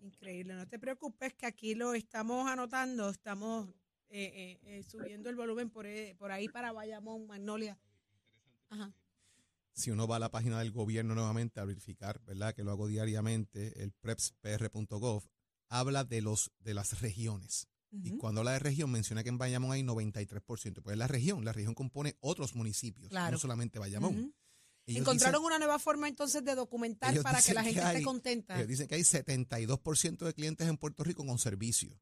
Increíble, 0.00 0.54
no 0.54 0.66
te 0.68 0.78
preocupes 0.78 1.32
que 1.34 1.46
aquí 1.46 1.74
lo 1.74 1.94
estamos 1.94 2.48
anotando, 2.48 3.08
estamos 3.10 3.68
eh, 4.08 4.32
eh, 4.34 4.60
eh, 4.78 4.82
subiendo 4.82 5.28
el 5.30 5.36
volumen 5.36 5.70
por, 5.70 5.86
eh, 5.86 6.14
por 6.18 6.30
ahí 6.32 6.48
para 6.48 6.72
Bayamón, 6.72 7.26
Magnolia. 7.26 7.78
Ajá. 8.68 8.92
si 9.72 9.90
uno 9.90 10.06
va 10.08 10.16
a 10.16 10.18
la 10.18 10.30
página 10.30 10.58
del 10.58 10.72
gobierno 10.72 11.14
nuevamente 11.14 11.60
a 11.60 11.64
verificar, 11.64 12.20
¿verdad? 12.24 12.54
Que 12.54 12.64
lo 12.64 12.70
hago 12.72 12.86
diariamente, 12.88 13.82
el 13.82 13.92
prepspr.gov, 13.92 15.22
habla 15.68 16.02
de 16.04 16.22
los 16.22 16.50
de 16.60 16.72
las 16.74 17.00
regiones. 17.00 17.68
Y 18.02 18.10
cuando 18.18 18.40
habla 18.40 18.52
de 18.52 18.58
región, 18.58 18.90
menciona 18.90 19.22
que 19.22 19.28
en 19.30 19.38
Bayamón 19.38 19.72
hay 19.72 19.82
93%. 19.82 20.82
Pues 20.82 20.94
es 20.94 20.98
la 20.98 21.06
región, 21.06 21.44
la 21.44 21.52
región 21.52 21.74
compone 21.74 22.16
otros 22.20 22.54
municipios, 22.54 23.08
Claro. 23.10 23.32
no 23.32 23.38
solamente 23.38 23.78
Bayamón. 23.78 24.34
Encontraron 24.86 25.40
dicen- 25.40 25.46
una 25.46 25.58
nueva 25.58 25.78
forma 25.78 26.06
entonces 26.08 26.44
de 26.44 26.54
documentar 26.54 27.14
para 27.22 27.40
que 27.42 27.54
la 27.54 27.62
gente 27.64 27.80
que 27.80 27.86
esté 27.86 28.02
contenta. 28.02 28.56
ellos 28.56 28.68
dicen 28.68 28.86
que 28.88 28.94
hay 28.96 29.02
72% 29.04 30.24
de 30.26 30.34
clientes 30.34 30.68
en 30.68 30.76
Puerto 30.76 31.04
Rico 31.04 31.24
con 31.26 31.38
servicio. 31.38 31.98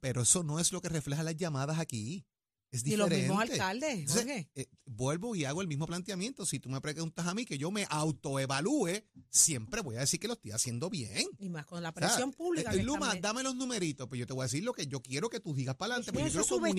Pero 0.00 0.22
eso 0.22 0.42
no 0.42 0.58
es 0.58 0.72
lo 0.72 0.80
que 0.80 0.88
refleja 0.88 1.22
las 1.22 1.36
llamadas 1.36 1.78
aquí. 1.78 2.24
Es 2.72 2.86
Y 2.86 2.94
los 2.94 3.08
diferente. 3.10 3.28
mismos 3.32 3.50
alcaldes, 3.50 3.98
Entonces, 3.98 4.22
Jorge. 4.22 4.50
eh, 4.54 4.66
vuelvo 4.84 5.34
y 5.34 5.44
hago 5.44 5.60
el 5.60 5.66
mismo 5.66 5.86
planteamiento. 5.88 6.46
Si 6.46 6.60
tú 6.60 6.68
me 6.68 6.80
preguntas 6.80 7.26
a 7.26 7.34
mí 7.34 7.44
que 7.44 7.58
yo 7.58 7.72
me 7.72 7.84
autoevalúe, 7.90 9.02
siempre 9.28 9.80
voy 9.80 9.96
a 9.96 10.00
decir 10.00 10.20
que 10.20 10.28
lo 10.28 10.34
estoy 10.34 10.52
haciendo 10.52 10.88
bien. 10.88 11.26
Y 11.38 11.48
más 11.48 11.66
con 11.66 11.82
la 11.82 11.88
O 11.88 11.92
sea, 11.92 12.06
presión 12.08 12.32
pública. 12.32 12.72
eh, 12.72 12.76
que 12.76 12.82
Luma, 12.84 13.16
dame 13.16 13.42
los 13.42 13.56
numeritos, 13.56 14.06
pues 14.08 14.20
yo 14.20 14.26
te 14.28 14.34
voy 14.34 14.42
a 14.42 14.44
decir 14.44 14.62
lo 14.62 14.72
que 14.72 14.86
yo 14.86 15.00
quiero 15.02 15.28
que 15.28 15.40
tú 15.40 15.52
digas 15.52 15.74
para 15.74 15.94
adelante, 15.94 16.12
pues 16.12 16.26
yo 16.26 16.30
quiero 16.30 16.44
subestimar, 16.46 16.70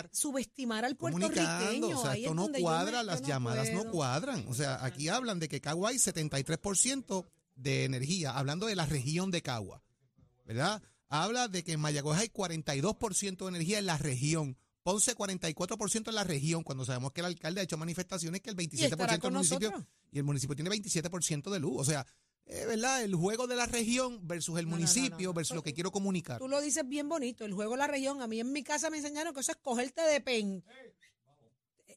comunicar. 0.00 0.10
subestimar 0.14 0.84
al 0.86 0.96
puertorriqueño. 0.96 1.98
o 1.98 2.02
sea, 2.02 2.12
Ahí 2.12 2.24
esto 2.24 2.30
es 2.30 2.36
no 2.36 2.58
cuadra, 2.60 2.98
me- 3.00 3.04
las 3.04 3.20
llamadas 3.20 3.70
no 3.74 3.90
cuadran. 3.90 4.46
O 4.48 4.54
sea, 4.54 4.82
aquí 4.82 5.08
hablan 5.08 5.40
de 5.40 5.48
que 5.50 5.60
Cagua 5.60 5.90
hay 5.90 5.98
73% 5.98 7.26
de 7.54 7.84
energía, 7.84 8.30
hablando 8.32 8.64
de 8.64 8.76
la 8.76 8.86
región 8.86 9.30
de 9.30 9.42
Cagua, 9.42 9.82
¿verdad? 10.46 10.82
Habla 11.08 11.48
de 11.48 11.62
que 11.62 11.72
en 11.72 11.80
Mayagüez 11.80 12.18
hay 12.18 12.28
42% 12.28 13.36
de 13.44 13.48
energía 13.48 13.78
en 13.78 13.86
la 13.86 13.98
región. 13.98 14.56
Ponce 14.82 15.14
44% 15.16 16.08
en 16.08 16.14
la 16.14 16.24
región, 16.24 16.62
cuando 16.62 16.84
sabemos 16.84 17.12
que 17.12 17.20
el 17.20 17.26
alcalde 17.26 17.60
ha 17.60 17.64
hecho 17.64 17.78
manifestaciones 17.78 18.40
que 18.42 18.50
el 18.50 18.60
Y 18.60 18.66
27% 18.68 18.84
estará 18.92 19.16
del 19.16 19.32
municipio 19.32 19.70
nosotros. 19.70 19.92
y 20.12 20.18
el 20.18 20.24
municipio 20.24 20.54
tiene 20.56 20.70
27% 20.70 21.50
de 21.50 21.58
luz. 21.60 21.74
O 21.80 21.84
sea, 21.84 22.04
eh, 22.46 22.66
¿verdad? 22.66 23.02
El 23.02 23.14
juego 23.14 23.46
de 23.46 23.56
la 23.56 23.64
región 23.64 24.26
versus 24.28 24.58
el 24.58 24.66
No, 24.66 24.72
no, 24.72 24.76
no, 24.76 24.80
municipio 24.82 25.16
no, 25.18 25.24
no. 25.28 25.32
versus 25.34 25.56
lo 25.56 25.62
que 25.62 25.72
quiero 25.72 25.90
comunicar. 25.90 26.38
Tú 26.38 26.48
lo 26.48 26.60
dices 26.60 26.86
bien 26.86 27.08
bonito, 27.08 27.46
el 27.46 27.54
juego 27.54 27.72
de 27.72 27.78
la 27.78 27.86
región. 27.86 28.20
A 28.20 28.26
mí 28.26 28.40
en 28.40 28.52
mi 28.52 28.62
casa 28.62 28.90
me 28.90 28.98
enseñaron 28.98 29.32
que 29.32 29.40
eso 29.40 29.52
es 29.52 29.58
cogerte 29.58 30.02
de 30.02 30.20
pen. 30.20 30.62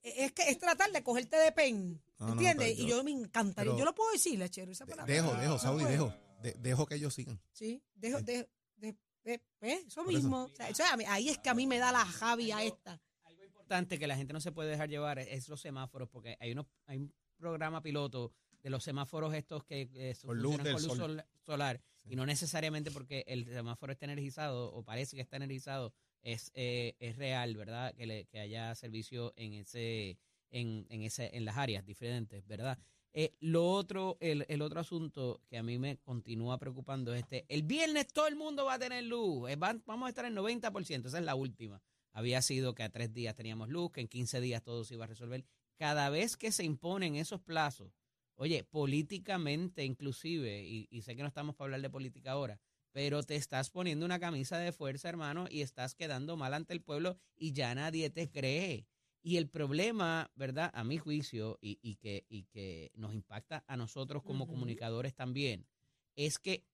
Es 0.04 0.32
que 0.32 0.44
es 0.50 0.58
tratar 0.58 0.92
de 0.92 1.04
cogerte 1.04 1.36
de 1.36 1.52
pen. 1.52 2.02
No, 2.20 2.28
no, 2.28 2.32
¿Entiendes? 2.34 2.78
y 2.80 2.88
yo- 2.88 3.04
me 3.04 3.12
encantaría. 3.12 3.76
yo 3.78 3.84
lo 3.84 3.94
puedo 3.94 4.12
decir, 4.14 4.40
Lechero, 4.40 4.72
esa 4.72 4.86
palabra. 4.86 5.14
Dejo, 5.14 5.34
dejo, 5.36 5.60
Saudi, 5.60 5.84
dejo. 5.84 6.14
De- 6.42 6.54
dejo 6.54 6.86
que 6.86 6.96
ellos 6.96 7.14
sigan. 7.14 7.42
Sí, 7.52 7.84
dejo, 7.96 8.22
dejo, 8.22 8.48
de- 8.78 8.96
de- 9.24 9.42
¿eh? 9.62 9.84
eso 9.88 10.04
Por 10.04 10.14
eso. 10.14 10.22
mismo. 10.24 10.44
O 10.44 10.50
sea, 10.56 10.70
eso 10.70 10.84
a 10.86 10.96
mí- 10.98 11.04
ahí 11.08 11.30
es 11.30 11.38
que 11.40 11.50
a 11.50 11.54
mí 11.54 11.68
me 11.68 11.78
da 11.80 11.92
la 11.92 12.06
javia 12.06 12.64
esta. 12.64 13.00
Algo 13.24 13.44
importante 13.44 14.00
que 14.00 14.08
la 14.08 14.16
gente 14.16 14.34
no 14.34 14.40
se 14.42 14.52
puede 14.52 14.70
dejar 14.72 14.90
llevar 14.90 15.20
es, 15.20 15.28
es 15.30 15.50
los 15.50 15.60
semáforos, 15.62 16.10
porque 16.10 16.38
hay, 16.40 16.52
unos, 16.54 16.66
hay 16.86 16.98
un 16.98 17.14
programa 17.38 17.82
piloto 17.82 18.32
de 18.64 18.70
los 18.70 18.84
semáforos 18.84 19.34
estos 19.34 19.64
que 19.64 19.90
eh, 19.94 20.16
Con 20.26 20.38
luz 20.38 20.56
funcionan 20.56 20.64
del 20.64 20.74
con 20.74 20.84
luz 20.88 20.98
sol. 20.98 21.16
sol- 21.18 21.26
solar 21.46 21.82
y 22.04 22.16
no 22.16 22.26
necesariamente 22.26 22.90
porque 22.92 23.24
el 23.28 23.46
semáforo 23.46 23.92
está 23.94 24.06
energizado 24.06 24.74
o 24.74 24.84
parece 24.84 25.16
que 25.16 25.22
está 25.22 25.36
energizado 25.38 25.94
es, 26.22 26.52
eh, 26.56 26.96
es 27.00 27.16
real, 27.18 27.56
¿verdad? 27.56 27.94
Que, 27.96 28.06
le- 28.08 28.26
que 28.26 28.40
haya 28.40 28.74
servicio 28.76 29.34
en 29.36 29.54
ese 29.54 30.18
en, 30.50 30.86
en 30.90 31.02
ese 31.04 31.36
en 31.36 31.44
las 31.46 31.58
áreas 31.58 31.86
diferentes, 31.86 32.46
¿verdad? 32.48 32.78
Eh, 33.20 33.34
lo 33.40 33.68
otro, 33.72 34.16
el, 34.20 34.46
el 34.48 34.62
otro 34.62 34.80
asunto 34.80 35.42
que 35.50 35.58
a 35.58 35.64
mí 35.64 35.80
me 35.80 35.98
continúa 35.98 36.60
preocupando 36.60 37.16
es 37.16 37.22
este, 37.24 37.46
el 37.50 37.64
viernes 37.64 38.06
todo 38.10 38.28
el 38.28 38.36
mundo 38.36 38.66
va 38.66 38.76
a 38.76 38.80
tener 38.80 39.06
luz, 39.06 39.50
eh, 39.50 39.56
vamos 39.56 40.06
a 40.06 40.10
estar 40.10 40.26
en 40.26 40.36
90%, 40.36 41.08
esa 41.08 41.18
es 41.18 41.26
la 41.26 41.34
última. 41.34 41.82
Había 42.12 42.44
sido 42.44 42.76
que 42.76 42.84
a 42.84 42.90
tres 42.90 43.12
días 43.16 43.34
teníamos 43.34 43.70
luz, 43.70 43.92
que 43.92 44.02
en 44.02 44.08
15 44.08 44.40
días 44.40 44.62
todo 44.62 44.84
se 44.84 44.94
iba 44.94 45.06
a 45.06 45.08
resolver. 45.08 45.44
Cada 45.78 46.12
vez 46.12 46.38
que 46.38 46.52
se 46.52 46.64
imponen 46.64 47.16
esos 47.16 47.42
plazos, 47.42 47.92
oye, 48.36 48.64
políticamente 48.64 49.84
inclusive, 49.84 50.62
y 50.64 51.02
sé 51.02 51.16
que 51.16 51.24
no 51.24 51.28
estamos 51.30 51.56
para 51.56 51.66
hablar 51.70 51.82
de 51.82 51.90
política 51.90 52.34
ahora, 52.34 52.60
pero 52.92 53.24
te 53.24 53.36
estás 53.36 53.72
poniendo 53.72 54.06
una 54.06 54.20
camisa 54.20 54.60
de 54.60 54.72
fuerza, 54.72 55.10
hermano, 55.10 55.48
y 55.50 55.62
estás 55.62 55.96
quedando 55.96 56.38
mal 56.38 56.54
ante 56.54 56.74
el 56.74 56.82
pueblo 56.82 57.18
y 57.36 57.54
ya 57.54 57.74
nadie 57.74 58.12
te 58.12 58.30
cree. 58.30 58.86
Y 59.22 59.38
el 59.38 59.50
problema, 59.50 60.32
¿verdad? 60.36 60.72
A 60.74 60.84
mi 60.84 60.98
juicio, 60.98 61.58
y, 61.62 61.80
y 61.82 61.96
que, 61.96 62.26
y 62.30 62.44
que 62.44 62.92
nos 62.96 63.14
impacta 63.14 63.64
a 63.68 63.76
nosotros 63.76 64.24
como 64.24 64.48
comunicadores 64.48 65.14
también, 65.16 65.68
es 66.16 66.40
que 66.40 66.66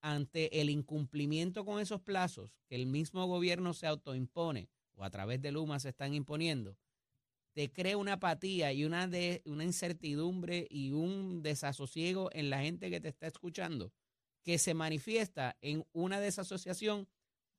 ante 0.00 0.60
el 0.60 0.70
incumplimiento 0.70 1.64
con 1.64 1.80
esos 1.80 2.00
plazos 2.00 2.56
que 2.68 2.76
el 2.76 2.86
mismo 2.86 3.26
gobierno 3.26 3.74
se 3.74 3.86
autoimpone 3.86 4.68
o 4.94 5.04
a 5.04 5.10
través 5.10 5.40
de 5.42 5.52
Luma 5.52 5.80
se 5.80 5.90
están 5.90 6.14
imponiendo, 6.14 6.78
te 7.52 7.72
crea 7.72 7.96
una 7.96 8.14
apatía 8.14 8.72
y 8.72 8.84
una, 8.84 9.08
de, 9.08 9.42
una 9.46 9.64
incertidumbre 9.64 10.66
y 10.70 10.92
un 10.92 11.42
desasosiego 11.42 12.28
en 12.32 12.50
la 12.50 12.60
gente 12.60 12.90
que 12.90 13.00
te 13.00 13.08
está 13.08 13.26
escuchando, 13.26 13.92
que 14.42 14.58
se 14.58 14.74
manifiesta 14.74 15.56
en 15.60 15.86
una 15.92 16.20
desasociación 16.20 17.08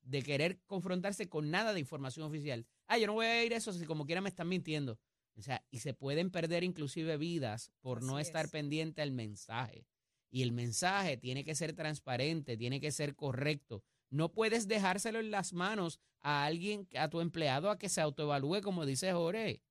de 0.02 0.22
querer 0.22 0.60
confrontarse 0.66 1.28
con 1.28 1.50
nada 1.50 1.74
de 1.74 1.80
información 1.80 2.26
oficial. 2.26 2.66
Ah, 2.88 2.98
yo 2.98 3.06
no 3.06 3.12
voy 3.12 3.26
a 3.26 3.44
ir 3.44 3.54
a 3.54 3.58
eso 3.58 3.72
si 3.72 3.84
como 3.84 4.06
quiera 4.06 4.20
me 4.20 4.28
están 4.28 4.48
mintiendo. 4.48 4.98
O 5.36 5.42
sea, 5.42 5.64
y 5.70 5.78
se 5.78 5.94
pueden 5.94 6.30
perder 6.30 6.64
inclusive 6.64 7.16
vidas 7.16 7.70
por 7.80 8.02
no 8.02 8.18
estar 8.18 8.46
es. 8.46 8.50
pendiente 8.50 9.02
al 9.02 9.12
mensaje. 9.12 9.86
Y 10.30 10.42
el 10.42 10.52
mensaje 10.52 11.16
tiene 11.16 11.44
que 11.44 11.54
ser 11.54 11.74
transparente, 11.74 12.56
tiene 12.56 12.80
que 12.80 12.90
ser 12.90 13.14
correcto. 13.14 13.84
No 14.10 14.32
puedes 14.32 14.66
dejárselo 14.66 15.20
en 15.20 15.30
las 15.30 15.52
manos 15.52 16.00
a 16.20 16.44
alguien, 16.44 16.88
a 16.96 17.08
tu 17.08 17.20
empleado, 17.20 17.70
a 17.70 17.78
que 17.78 17.88
se 17.88 18.00
autoevalúe, 18.00 18.62
como 18.62 18.84
dice 18.84 19.12
Jorge. 19.12 19.62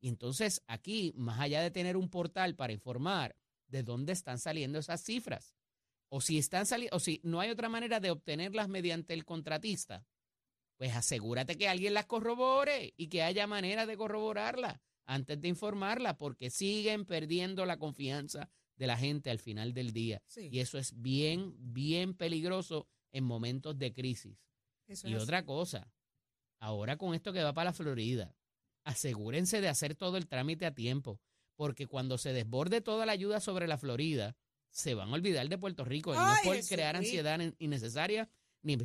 Y 0.00 0.08
entonces 0.08 0.62
aquí, 0.66 1.12
más 1.16 1.40
allá 1.40 1.62
de 1.62 1.70
tener 1.70 1.96
un 1.96 2.10
portal 2.10 2.54
para 2.54 2.72
informar 2.72 3.36
de 3.66 3.82
dónde 3.82 4.12
están 4.12 4.38
saliendo 4.38 4.78
esas 4.78 5.02
cifras, 5.02 5.54
o 6.08 6.20
si 6.20 6.38
están 6.38 6.66
saliendo, 6.66 6.96
o 6.96 7.00
si 7.00 7.20
no 7.22 7.40
hay 7.40 7.50
otra 7.50 7.68
manera 7.68 8.00
de 8.00 8.10
obtenerlas 8.10 8.68
mediante 8.68 9.14
el 9.14 9.24
contratista, 9.24 10.04
pues 10.78 10.94
asegúrate 10.96 11.58
que 11.58 11.68
alguien 11.68 11.92
las 11.92 12.06
corrobore 12.06 12.94
y 12.96 13.08
que 13.08 13.22
haya 13.22 13.46
manera 13.46 13.84
de 13.84 13.96
corroborarla 13.98 14.80
antes 15.04 15.38
de 15.40 15.48
informarla, 15.48 16.16
porque 16.16 16.48
siguen 16.50 17.04
perdiendo 17.04 17.66
la 17.66 17.78
confianza 17.78 18.48
de 18.76 18.86
la 18.86 18.96
gente 18.96 19.30
al 19.30 19.38
final 19.40 19.74
del 19.74 19.92
día. 19.92 20.22
Sí, 20.26 20.48
Y 20.52 20.60
eso 20.60 20.78
es 20.78 21.00
bien, 21.02 21.54
bien 21.58 22.14
peligroso 22.14 22.86
en 23.12 23.24
momentos 23.24 23.76
de 23.78 23.92
crisis. 23.92 24.38
eso 24.86 25.08
Y 25.08 25.14
es 25.14 25.22
otra 25.22 25.44
cosa, 25.44 25.92
ahora 26.60 26.96
con 26.96 27.14
esto 27.14 27.32
que 27.32 27.42
va 27.42 27.52
para 27.52 27.70
la 27.70 27.74
Florida, 27.74 28.34
asegúrense 28.84 29.60
de 29.60 29.68
hacer 29.68 29.94
todo 29.94 30.16
el 30.16 30.26
trámite 30.28 30.64
a 30.66 30.74
tiempo, 30.74 31.20
porque 31.56 31.86
cuando 31.86 32.18
se 32.18 32.32
desborde 32.32 32.80
toda 32.80 33.04
la 33.04 33.12
ayuda 33.12 33.40
sobre 33.40 33.66
la 33.66 33.78
Florida, 33.78 34.36
se 34.70 34.94
van 34.94 35.08
a 35.08 35.14
olvidar 35.14 35.48
de 35.48 35.58
Puerto 35.58 35.84
Rico. 35.84 36.14
Y 36.14 36.16
no 36.16 36.32
es 36.34 36.40
por 36.42 36.68
crear 36.68 36.94
ansiedad 36.96 37.40
in- 37.40 37.56
innecesaria 37.58 38.28
ni 38.62 38.76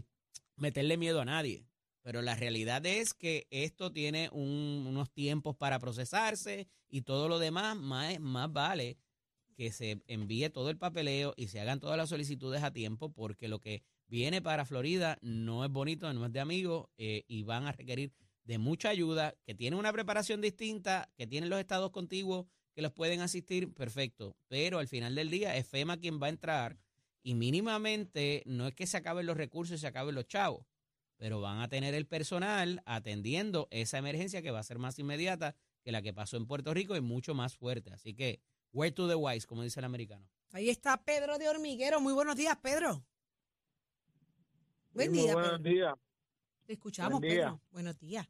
meterle 0.56 0.98
miedo 0.98 1.22
a 1.22 1.26
nadie. 1.26 1.68
Pero 2.04 2.22
la 2.22 2.36
realidad 2.36 2.86
es 2.86 3.14
que 3.14 3.48
esto 3.50 3.92
tiene 3.92 4.30
un- 4.32 4.86
unos 4.88 5.10
tiempos 5.12 5.56
para 5.56 5.80
procesarse 5.80 6.68
y 6.90 7.02
todo 7.02 7.28
lo 7.30 7.40
demás, 7.40 7.76
más, 7.76 8.20
más 8.20 8.52
vale 8.54 8.98
que 9.56 9.72
se 9.72 10.02
envíe 10.08 10.50
todo 10.50 10.70
el 10.70 10.78
papeleo 10.78 11.34
y 11.38 11.48
se 11.48 11.60
hagan 11.60 11.80
todas 11.80 11.98
las 11.98 12.10
solicitudes 12.10 12.64
a 12.64 12.72
tiempo, 12.74 13.12
porque 13.14 13.48
lo 13.48 13.60
que 13.60 13.84
viene 14.08 14.42
para 14.42 14.66
Florida 14.66 15.18
no 15.22 15.64
es 15.64 15.72
bonito, 15.72 16.12
no 16.14 16.26
es 16.26 16.34
de 16.34 16.40
amigos 16.40 16.88
eh, 16.98 17.24
y 17.28 17.44
van 17.44 17.66
a 17.68 17.72
requerir 17.72 18.14
de 18.44 18.58
mucha 18.58 18.90
ayuda, 18.90 19.36
que 19.46 19.56
tienen 19.56 19.80
una 19.80 19.94
preparación 19.94 20.42
distinta, 20.42 21.10
que 21.16 21.28
tienen 21.28 21.50
los 21.50 21.60
estados 21.60 21.92
contiguos 21.92 22.46
que 22.76 22.82
los 22.82 22.92
pueden 22.92 23.22
asistir, 23.22 23.74
perfecto. 23.74 24.36
Pero 24.48 24.80
al 24.80 24.88
final 24.88 25.16
del 25.16 25.30
día 25.30 25.56
es 25.56 25.68
FEMA 25.68 25.98
quien 25.98 26.22
va 26.22 26.28
a 26.28 26.32
entrar 26.32 26.78
y 27.22 27.36
mínimamente 27.36 28.44
no 28.46 28.68
es 28.68 28.74
que 28.76 28.88
se 28.88 28.98
acaben 28.98 29.26
los 29.26 29.38
recursos 29.38 29.78
y 29.78 29.80
se 29.82 29.88
acaben 29.88 30.16
los 30.16 30.28
chavos, 30.28 30.66
pero 31.18 31.42
van 31.42 31.60
a 31.60 31.70
tener 31.70 31.94
el 31.94 32.06
personal 32.06 32.82
atendiendo 32.86 33.68
esa 33.72 33.98
emergencia 33.98 34.42
que 34.42 34.52
va 34.52 34.60
a 34.60 34.64
ser 34.64 34.80
más 34.80 35.00
inmediata 35.00 35.56
que 35.84 35.92
la 35.92 36.02
que 36.02 36.14
pasó 36.14 36.38
en 36.38 36.46
Puerto 36.48 36.74
Rico 36.74 36.96
y 36.96 37.02
mucho 37.02 37.34
más 37.34 37.56
fuerte. 37.56 37.92
Así 37.94 38.14
que, 38.14 38.42
where 38.72 38.92
to 38.92 39.08
the 39.08 39.16
wise, 39.16 39.46
como 39.48 39.64
dice 39.64 39.80
el 39.80 39.86
americano. 39.86 40.28
Ahí 40.52 40.70
está 40.70 41.04
Pedro 41.04 41.38
de 41.38 41.50
Hormiguero. 41.50 42.00
Muy 42.00 42.14
buenos 42.14 42.36
días, 42.36 42.58
Pedro. 42.62 43.04
Buen 44.94 45.12
Sí, 45.12 45.22
día, 45.22 45.34
buenos 45.34 45.60
Pedro. 45.60 45.70
días. 45.72 45.94
Te 46.66 46.74
escuchamos, 46.74 47.20
Buen 47.20 47.32
día. 47.32 47.42
Pedro. 47.46 47.62
Buenos 47.72 48.00
días. 48.00 48.28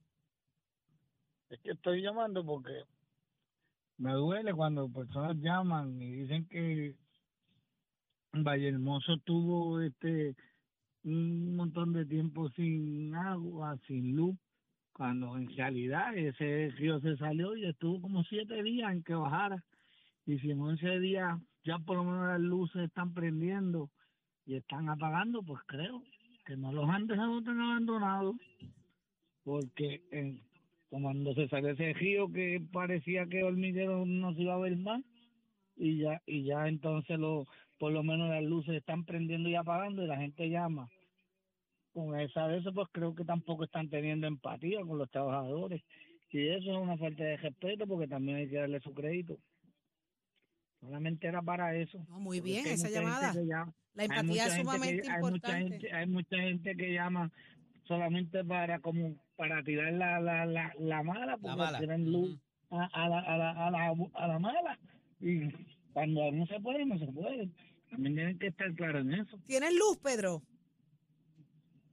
Es 1.49 1.59
que 1.59 1.71
estoy 1.71 2.01
llamando 2.01 2.43
porque 2.45 2.83
me 3.97 4.13
duele 4.13 4.53
cuando 4.53 4.89
personas 4.89 5.35
llaman 5.37 6.01
y 6.01 6.11
dicen 6.21 6.47
que 6.47 6.95
Valle 8.33 8.69
Hermoso 8.69 9.17
tuvo 9.23 9.79
este 9.81 10.35
un 11.03 11.55
montón 11.55 11.93
de 11.93 12.05
tiempo 12.05 12.49
sin 12.51 13.13
agua, 13.15 13.77
sin 13.87 14.15
luz 14.15 14.35
cuando 14.93 15.35
en 15.35 15.47
realidad 15.55 16.15
ese 16.15 16.69
río 16.77 16.99
se 16.99 17.17
salió 17.17 17.57
y 17.57 17.65
estuvo 17.65 17.99
como 17.99 18.23
siete 18.23 18.61
días 18.61 18.91
en 18.91 19.03
que 19.03 19.15
bajara. 19.15 19.63
Y 20.25 20.37
si 20.39 20.51
en 20.51 20.61
once 20.61 20.99
días 20.99 21.39
ya 21.63 21.79
por 21.79 21.97
lo 21.97 22.03
menos 22.03 22.27
las 22.27 22.39
luces 22.39 22.83
están 22.83 23.13
prendiendo 23.13 23.89
y 24.45 24.55
están 24.55 24.89
apagando, 24.89 25.41
pues 25.41 25.61
creo 25.65 26.03
que 26.45 26.55
no 26.55 26.71
los 26.71 26.87
han 26.89 27.07
dejado 27.07 27.41
tan 27.41 27.59
abandonados. 27.59 28.35
Porque 29.43 30.03
en, 30.11 30.41
cuando 30.89 31.33
se 31.33 31.47
salió 31.49 31.71
ese 31.71 31.93
río 31.93 32.31
que 32.31 32.61
parecía 32.71 33.25
que 33.25 33.43
hormiguero 33.43 34.05
no 34.05 34.33
se 34.35 34.43
iba 34.43 34.53
a 34.53 34.59
ver 34.59 34.77
más, 34.77 35.03
y 35.75 35.97
ya, 35.97 36.21
y 36.27 36.43
ya 36.43 36.67
entonces 36.67 37.17
lo, 37.17 37.47
por 37.83 37.91
lo 37.91 38.01
menos 38.01 38.29
las 38.29 38.41
luces 38.41 38.75
están 38.75 39.03
prendiendo 39.03 39.49
y 39.49 39.55
apagando 39.55 40.01
y 40.01 40.07
la 40.07 40.15
gente 40.15 40.49
llama 40.49 40.89
con 41.91 42.17
esa 42.17 42.47
de 42.47 42.59
eso, 42.59 42.73
pues 42.73 42.87
creo 42.93 43.13
que 43.13 43.25
tampoco 43.25 43.65
están 43.65 43.89
teniendo 43.89 44.25
empatía 44.25 44.79
con 44.85 44.97
los 44.97 45.11
trabajadores. 45.11 45.81
Y 46.31 46.47
eso 46.47 46.71
es 46.71 46.77
una 46.77 46.95
falta 46.97 47.25
de 47.25 47.35
respeto 47.35 47.85
porque 47.85 48.07
también 48.07 48.37
hay 48.37 48.47
que 48.49 48.55
darle 48.55 48.79
su 48.79 48.93
crédito. 48.93 49.37
Solamente 50.79 51.27
era 51.27 51.41
para 51.41 51.75
eso. 51.75 51.97
No, 52.07 52.21
muy 52.21 52.39
bien, 52.39 52.65
esa 52.67 52.87
llamada. 52.89 53.33
llama- 53.33 53.73
La 53.95 54.05
empatía 54.05 54.45
es 54.45 54.53
que- 54.53 54.61
sumamente 54.61 55.01
hay 55.11 55.19
mucha 55.21 55.25
importante. 55.27 55.69
gente- 55.71 55.93
hay 55.93 56.07
mucha 56.07 56.37
gente 56.37 56.75
que 56.77 56.93
llama 56.93 57.31
solamente 57.83 58.45
para 58.45 58.79
como 58.79 59.17
para 59.35 59.61
tirar 59.61 59.91
la, 59.91 60.21
la, 60.21 60.45
la, 60.45 60.73
la 60.79 61.03
mala, 61.03 61.35
porque 61.35 61.57
mala. 61.57 61.79
tienen 61.79 62.09
luz 62.09 62.39
a, 62.69 62.85
a 62.93 63.09
la, 63.09 63.19
a, 63.19 63.37
la, 63.37 63.51
a, 63.67 63.71
la, 63.71 63.93
a 64.13 64.27
la 64.29 64.39
mala. 64.39 64.79
Y 65.19 65.49
cuando 65.91 66.31
no 66.31 66.47
se 66.47 66.59
puede, 66.61 66.85
no 66.85 66.97
se 66.97 67.07
puede. 67.07 67.49
También 67.93 68.15
tienen 68.15 68.39
que 68.39 68.47
estar 68.47 68.73
claros 68.73 69.01
en 69.05 69.13
eso. 69.13 69.37
¿Tienes 69.45 69.73
luz, 69.75 69.97
Pedro? 70.01 70.41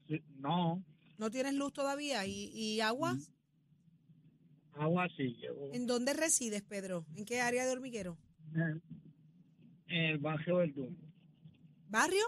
Sí, 0.09 0.21
No, 0.39 0.83
¿No 1.19 1.31
tienes 1.31 1.53
luz 1.55 1.73
todavía? 1.75 2.25
¿Y, 2.27 2.51
y 2.55 2.81
agua? 2.81 3.15
agua 4.73 5.07
sí. 5.17 5.37
Yo, 5.43 5.53
¿En 5.75 5.87
dónde 5.87 6.15
resides, 6.15 6.63
Pedro? 6.63 7.05
¿En 7.15 7.27
qué 7.27 7.41
área 7.43 7.67
de 7.67 7.73
hormiguero? 7.73 8.17
en 8.55 8.81
el 10.05 10.19
barrio 10.19 10.57
Verdún, 10.57 10.97
¿Barrio? 11.89 12.25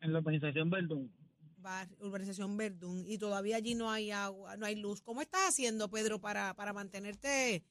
en 0.00 0.12
la 0.12 0.18
organización 0.20 0.70
Verdún. 0.70 1.12
Bar- 1.58 1.90
urbanización 2.00 2.56
Verdún. 2.56 3.04
Y 3.06 3.18
todavía 3.18 3.56
allí 3.56 3.74
no 3.74 3.90
hay 3.90 4.10
agua, 4.10 4.56
no 4.56 4.64
hay 4.64 4.76
luz. 4.76 5.02
¿Cómo 5.02 5.20
estás 5.20 5.48
haciendo, 5.50 5.90
Pedro, 5.90 6.18
para, 6.20 6.54
para 6.54 6.72
mantenerte 6.72 7.62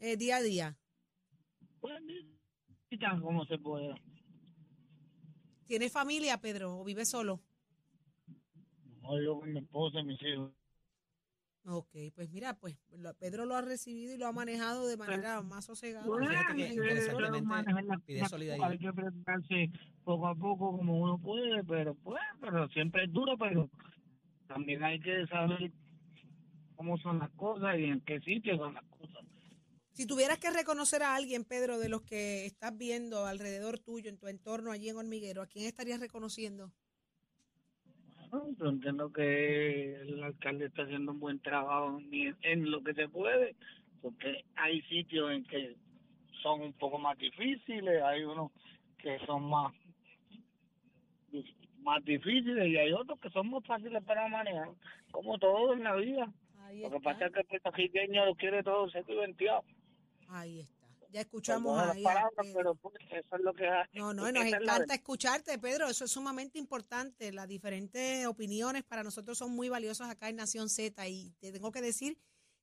eh, 0.00 0.16
día 0.16 0.36
a 0.36 0.42
día? 0.42 0.78
Pues, 1.80 2.00
y 2.88 2.96
tan 2.98 3.20
como 3.20 3.44
se 3.44 3.58
pueda. 3.58 3.94
¿Tienes 5.66 5.92
familia, 5.92 6.40
Pedro, 6.40 6.78
o 6.78 6.84
vives 6.84 7.08
solo? 7.08 7.40
No, 9.02 9.20
yo 9.20 9.38
con 9.38 9.52
mi 9.52 9.60
esposa 9.60 10.00
y 10.00 10.04
mis 10.04 10.22
hijos. 10.22 10.52
Ok, 11.66 11.96
pues 12.14 12.30
mira, 12.30 12.58
pues 12.58 12.76
Pedro 13.18 13.46
lo 13.46 13.56
ha 13.56 13.62
recibido 13.62 14.12
y 14.12 14.18
lo 14.18 14.26
ha 14.26 14.32
manejado 14.32 14.86
de 14.86 14.98
manera 14.98 15.40
más 15.40 15.64
sosegada. 15.64 16.06
Bueno, 16.06 16.30
eh, 16.30 16.36
pide 18.04 18.28
solidaridad. 18.28 18.70
Hay 18.70 18.78
que 18.78 18.92
prepararse 18.92 19.70
poco 20.04 20.26
a 20.28 20.34
poco 20.34 20.76
como 20.76 20.98
uno 21.00 21.18
puede, 21.18 21.64
pero 21.64 21.94
pues, 21.94 22.20
pero 22.40 22.68
siempre 22.68 23.04
es 23.04 23.12
duro, 23.12 23.38
pero 23.38 23.70
también 24.46 24.84
hay 24.84 25.00
que 25.00 25.26
saber 25.26 25.72
cómo 26.76 26.98
son 26.98 27.18
las 27.18 27.30
cosas 27.30 27.78
y 27.78 27.84
en 27.84 28.00
qué 28.02 28.20
sitio 28.20 28.58
son 28.58 28.74
las 28.74 28.84
cosas. 28.84 28.93
Si 29.94 30.06
tuvieras 30.06 30.38
que 30.40 30.50
reconocer 30.50 31.04
a 31.04 31.14
alguien, 31.14 31.44
Pedro, 31.44 31.78
de 31.78 31.88
los 31.88 32.02
que 32.02 32.46
estás 32.46 32.76
viendo 32.76 33.26
alrededor 33.26 33.78
tuyo, 33.78 34.10
en 34.10 34.18
tu 34.18 34.26
entorno 34.26 34.72
allí 34.72 34.88
en 34.88 34.96
Hormiguero, 34.96 35.40
¿a 35.40 35.46
quién 35.46 35.66
estarías 35.66 36.00
reconociendo? 36.00 36.72
Bueno, 38.28 38.48
Yo 38.58 38.66
entiendo 38.66 39.12
que 39.12 39.94
el 39.94 40.20
alcalde 40.24 40.66
está 40.66 40.82
haciendo 40.82 41.12
un 41.12 41.20
buen 41.20 41.38
trabajo 41.38 42.00
en, 42.10 42.36
en 42.42 42.70
lo 42.72 42.82
que 42.82 42.92
se 42.92 43.08
puede, 43.08 43.54
porque 44.02 44.44
hay 44.56 44.82
sitios 44.82 45.30
en 45.30 45.44
que 45.44 45.76
son 46.42 46.60
un 46.62 46.72
poco 46.72 46.98
más 46.98 47.16
difíciles, 47.16 48.02
hay 48.02 48.24
unos 48.24 48.50
que 48.98 49.18
son 49.26 49.48
más 49.48 49.72
más 51.82 52.04
difíciles 52.04 52.66
y 52.66 52.76
hay 52.78 52.92
otros 52.92 53.20
que 53.20 53.30
son 53.30 53.46
muy 53.46 53.62
fáciles 53.62 54.02
para 54.02 54.26
manejar, 54.26 54.70
como 55.12 55.38
todo 55.38 55.74
en 55.74 55.84
la 55.84 55.94
vida. 55.94 56.32
Lo 56.82 56.90
que 56.90 57.00
pasa 57.00 57.26
es 57.26 57.32
que 57.32 57.40
el 57.40 57.46
puertorriqueño 57.46 58.26
lo 58.26 58.34
quiere 58.34 58.62
todo 58.62 58.88
seco 58.90 59.12
y 59.12 59.16
venteado. 59.16 59.62
Ahí 60.28 60.60
está. 60.60 60.74
Ya 61.10 61.20
escuchamos 61.20 61.80
ahí. 61.80 62.02
palabras, 62.02 62.46
pero 62.52 62.74
pues, 62.74 62.96
eso 63.10 63.36
es 63.36 63.40
lo 63.42 63.54
que 63.54 63.68
hay. 63.68 63.86
No, 63.92 64.12
no, 64.12 64.32
nos 64.32 64.44
encanta 64.46 64.94
escucharte, 64.94 65.56
Pedro. 65.60 65.86
Eso 65.88 66.06
es 66.06 66.10
sumamente 66.10 66.58
importante. 66.58 67.30
Las 67.30 67.46
diferentes 67.46 68.26
opiniones 68.26 68.82
para 68.82 69.04
nosotros 69.04 69.38
son 69.38 69.52
muy 69.52 69.68
valiosas 69.68 70.10
acá 70.10 70.28
en 70.28 70.36
Nación 70.36 70.68
Z 70.68 71.06
y 71.06 71.30
te 71.38 71.52
tengo 71.52 71.70
que 71.70 71.80
decir 71.80 72.18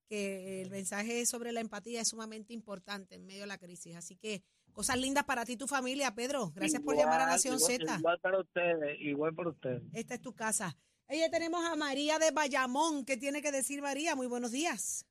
que 0.10 0.62
el 0.62 0.70
mensaje 0.70 1.26
sobre 1.26 1.54
la 1.54 1.62
empatía 1.62 2.02
es 2.02 2.10
sumamente 2.10 2.52
importante 2.54 3.16
en 3.16 3.26
medio 3.26 3.42
de 3.42 3.48
la 3.48 3.58
crisis. 3.58 3.96
Así 3.96 4.18
que 4.18 4.44
cosas 4.74 4.98
lindas 4.98 5.24
para 5.24 5.46
ti 5.46 5.54
y 5.54 5.58
tu 5.58 5.68
familia, 5.68 6.14
Pedro. 6.14 6.52
Gracias 6.54 6.82
por 6.82 6.98
llamar 6.98 7.22
a 7.22 7.28
Nación 7.28 7.56
igual- 7.56 7.72
Z. 7.80 7.98
Igual 8.00 8.20
para 8.20 8.40
ustedes, 8.42 9.00
igual 9.00 9.34
para 9.34 9.50
ustedes. 9.52 9.84
Esta 9.94 10.16
es 10.16 10.22
tu 10.22 10.34
casa. 10.34 10.76
Ella 11.08 11.30
tenemos 11.30 11.64
a 11.66 11.78
María 11.78 12.20
de 12.20 12.32
Bayamón. 12.32 13.06
¿Qué 13.06 13.16
tiene 13.16 13.42
que 13.42 13.54
decir 13.54 13.82
María? 13.82 14.18
Muy 14.18 14.28
buenos 14.28 14.52
días. 14.52 15.06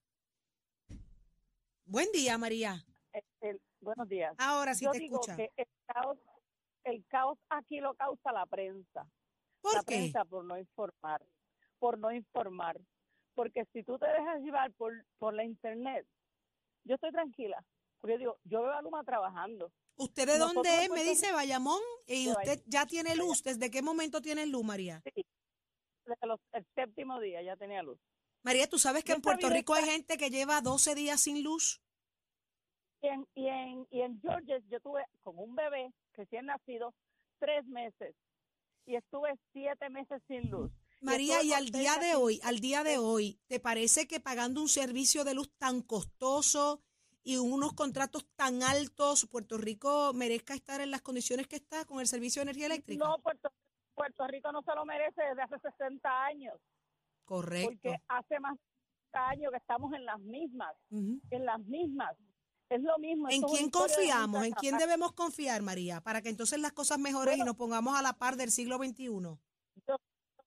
Buen 1.90 2.07
día, 2.12 2.38
María. 2.38 2.87
El- 3.40 3.61
buenos 3.81 4.09
días. 4.09 4.33
Ahora 4.38 4.74
sí 4.74 4.85
Yo 4.85 4.92
te 4.92 5.00
digo 5.00 5.16
escucha. 5.20 5.37
que 5.37 5.50
el 5.57 5.66
caos, 5.87 6.18
el 6.85 7.05
caos 7.09 7.37
aquí 7.48 7.81
lo 7.81 7.94
causa 7.94 8.31
la 8.31 8.46
prensa. 8.46 9.09
¿Por 9.61 9.74
la 9.74 9.81
qué? 9.81 9.87
prensa 9.96 10.24
por 10.24 10.44
no 10.44 10.57
informar, 10.57 11.20
por 11.81 11.98
no 11.98 12.12
informar. 12.12 12.81
Porque 13.35 13.64
si 13.72 13.83
tú 13.83 13.98
te 13.98 14.07
dejas 14.07 14.40
llevar 14.40 14.70
por, 14.74 15.05
por 15.18 15.35
la 15.35 15.42
internet, 15.42 16.07
yo 16.85 16.94
estoy 16.94 17.11
tranquila. 17.11 17.61
Porque 18.00 18.12
yo 18.14 18.18
digo, 18.18 18.38
yo 18.44 18.62
veo 18.62 18.72
a 18.72 18.83
Luma 18.83 19.03
trabajando. 19.03 19.72
¿Usted 19.96 20.26
de 20.29 20.38
Nosotros 20.38 20.64
dónde 20.64 20.85
es? 20.85 20.90
Me 20.90 21.03
dice 21.03 21.33
Bayamón. 21.33 21.81
Y 22.07 22.29
usted 22.31 22.62
ya 22.66 22.87
tiene 22.87 23.16
luz. 23.16 23.42
¿Desde 23.42 23.68
qué 23.68 23.83
momento 23.83 24.20
tiene 24.20 24.46
luz, 24.46 24.62
María? 24.64 25.03
Sí, 25.12 25.26
desde 26.07 26.26
los- 26.29 26.40
el 26.53 26.64
séptimo 26.76 27.18
día 27.18 27.42
ya 27.42 27.57
tenía 27.57 27.83
luz. 27.83 27.98
María, 28.42 28.68
¿tú 28.68 28.79
sabes 28.79 29.05
que 29.05 29.12
en 29.12 29.20
Puerto 29.20 29.48
Rico 29.48 29.74
hay 29.74 29.85
gente 29.85 30.16
que 30.16 30.31
lleva 30.31 30.61
12 30.61 30.94
días 30.94 31.20
sin 31.20 31.42
luz? 31.42 31.83
Y 33.03 33.09
en, 33.09 33.26
y 33.35 33.46
en, 33.48 33.87
y 33.90 34.00
en 34.03 34.20
Georgia 34.20 34.59
yo 34.70 34.81
tuve 34.81 35.05
con 35.22 35.38
un 35.38 35.55
bebé 35.55 35.92
recién 36.14 36.46
nacido 36.46 36.94
tres 37.38 37.66
meses 37.66 38.14
y 38.87 38.96
estuve 38.96 39.38
siete 39.53 39.88
meses 39.88 40.22
sin 40.26 40.50
luz. 40.50 40.70
María, 41.00 41.42
y 41.42 41.50
con 41.50 41.59
al 41.59 41.70
día 41.70 41.96
de 41.96 42.14
hoy, 42.14 42.40
al 42.42 42.61
día 42.61 42.85
de 42.85 42.98
hoy, 42.98 43.40
¿te 43.46 43.59
parece 43.59 44.07
que 44.07 44.20
pagando 44.20 44.61
un 44.61 44.68
servicio 44.68 45.24
de 45.24 45.35
luz 45.35 45.50
tan 45.57 45.81
costoso 45.81 46.83
y 47.22 47.37
unos 47.37 47.72
contratos 47.72 48.26
tan 48.37 48.62
altos, 48.62 49.26
Puerto 49.26 49.57
Rico 49.57 50.12
merezca 50.14 50.55
estar 50.55 50.81
en 50.81 50.90
las 50.90 51.03
condiciones 51.03 51.46
que 51.46 51.57
está 51.57 51.85
con 51.87 52.00
el 52.00 52.07
servicio 52.07 52.40
de 52.40 52.44
energía 52.44 52.66
eléctrica? 52.66 53.05
No, 53.05 53.18
Puerto, 53.20 53.50
Puerto 53.94 54.26
Rico 54.26 54.53
no 54.53 54.62
se 54.62 54.74
lo 54.74 54.85
merece 54.85 55.22
desde 55.22 55.42
hace 55.42 55.59
60 55.59 56.24
años, 56.24 56.55
Correcto. 57.34 57.70
porque 57.82 57.96
hace 58.08 58.40
más 58.40 58.54
de 58.54 58.60
60 59.12 59.28
años 59.28 59.50
que 59.52 59.56
estamos 59.58 59.92
en 59.94 60.04
las 60.04 60.18
mismas, 60.20 60.74
en 60.90 61.44
las 61.44 61.60
mismas. 61.60 62.16
Es 62.68 62.80
lo 62.82 62.98
mismo. 62.98 63.28
¿En 63.28 63.42
quién 63.42 63.70
confiamos? 63.70 64.44
¿En 64.44 64.52
quién 64.52 64.78
debemos 64.78 65.12
confiar, 65.12 65.62
María? 65.62 66.00
Para 66.00 66.22
que 66.22 66.28
entonces 66.28 66.58
las 66.60 66.72
cosas 66.72 66.98
mejoren 66.98 67.38
y 67.40 67.42
nos 67.44 67.56
pongamos 67.56 67.96
a 67.96 68.02
la 68.02 68.12
par 68.14 68.36
del 68.36 68.50
siglo 68.50 68.78
XXI. 68.78 69.06
Yo 69.86 69.96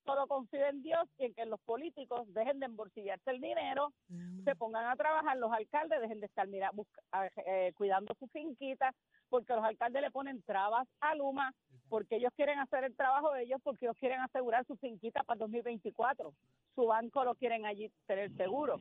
solo 0.05 0.27
confío 0.27 0.65
en 0.67 0.81
Dios 0.83 1.05
y 1.17 1.25
en 1.25 1.33
que 1.33 1.45
los 1.45 1.59
políticos 1.61 2.21
dejen 2.33 2.59
de 2.59 2.65
embolsillarse 2.65 3.29
el 3.31 3.39
dinero, 3.41 3.93
Mm. 4.09 4.43
se 4.43 4.55
pongan 4.55 4.85
a 4.87 4.95
trabajar, 4.97 5.37
los 5.37 5.51
alcaldes 5.51 6.01
dejen 6.01 6.19
de 6.21 6.25
estar 6.25 6.47
mira, 6.47 6.71
busca- 6.71 7.01
eh, 7.45 7.71
cuidando 7.75 8.13
sus 8.19 8.29
finquitas, 8.31 8.93
porque 9.29 9.53
los 9.53 9.63
alcaldes 9.63 10.01
le 10.01 10.11
ponen 10.11 10.41
trabas 10.43 10.87
a 11.01 11.15
Luma, 11.15 11.53
porque 11.93 12.15
ellos 12.15 12.31
quieren 12.35 12.57
hacer 12.57 12.85
el 12.85 12.95
trabajo 12.95 13.31
de 13.33 13.43
ellos, 13.43 13.61
porque 13.63 13.85
ellos 13.85 13.95
quieren 13.99 14.19
asegurar 14.19 14.65
su 14.65 14.75
finquita 14.77 15.21
para 15.21 15.35
el 15.35 15.39
2024. 15.41 16.33
Su 16.73 16.87
banco 16.87 17.23
lo 17.23 17.35
quieren 17.35 17.67
allí 17.67 17.91
tener 18.07 18.35
seguro. 18.35 18.79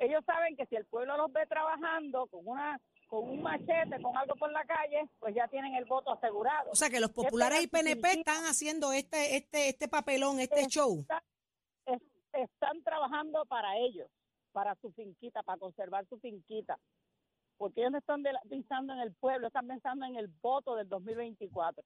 Ellos 0.00 0.24
saben 0.26 0.56
que 0.56 0.66
si 0.66 0.74
el 0.74 0.84
pueblo 0.86 1.16
los 1.16 1.32
ve 1.32 1.46
trabajando 1.46 2.26
con 2.26 2.40
una 2.48 2.80
con 3.06 3.28
un 3.30 3.42
machete, 3.42 4.02
con 4.02 4.16
algo 4.16 4.34
por 4.34 4.50
la 4.50 4.64
calle, 4.64 5.08
pues 5.20 5.36
ya 5.36 5.46
tienen 5.46 5.76
el 5.76 5.84
voto 5.84 6.10
asegurado. 6.10 6.72
O 6.72 6.74
sea 6.74 6.90
que 6.90 6.98
los 6.98 7.12
populares 7.12 7.62
y 7.62 7.68
PNP 7.68 8.08
están 8.10 8.42
haciendo 8.46 8.90
este, 8.92 9.36
este, 9.36 9.68
este 9.68 9.86
papelón, 9.86 10.40
este 10.40 10.62
Es- 10.62 10.66
show. 10.68 11.06
es- 11.86 12.02
están 12.32 12.82
trabajando 12.82 13.46
para 13.46 13.76
ellos, 13.76 14.10
para 14.50 14.74
su 14.80 14.90
finquita, 14.94 15.44
para 15.44 15.60
conservar 15.60 16.06
su 16.08 16.18
finquita. 16.18 16.76
Porque 17.56 17.82
ellos 17.82 17.92
no 17.92 17.98
están 17.98 18.24
de 18.24 18.32
pensando 18.50 18.94
en 18.94 18.98
el 18.98 19.14
pueblo, 19.14 19.46
están 19.46 19.68
pensando 19.68 20.04
en 20.06 20.16
el 20.16 20.26
voto 20.42 20.74
del 20.74 20.88
2024. 20.88 21.84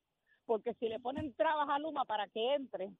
Porque 0.52 0.74
si 0.74 0.86
le 0.86 1.00
ponen 1.00 1.32
trabas 1.32 1.66
a 1.70 1.78
Luma 1.78 2.04
para 2.04 2.28
que 2.28 2.54
entre, 2.56 2.92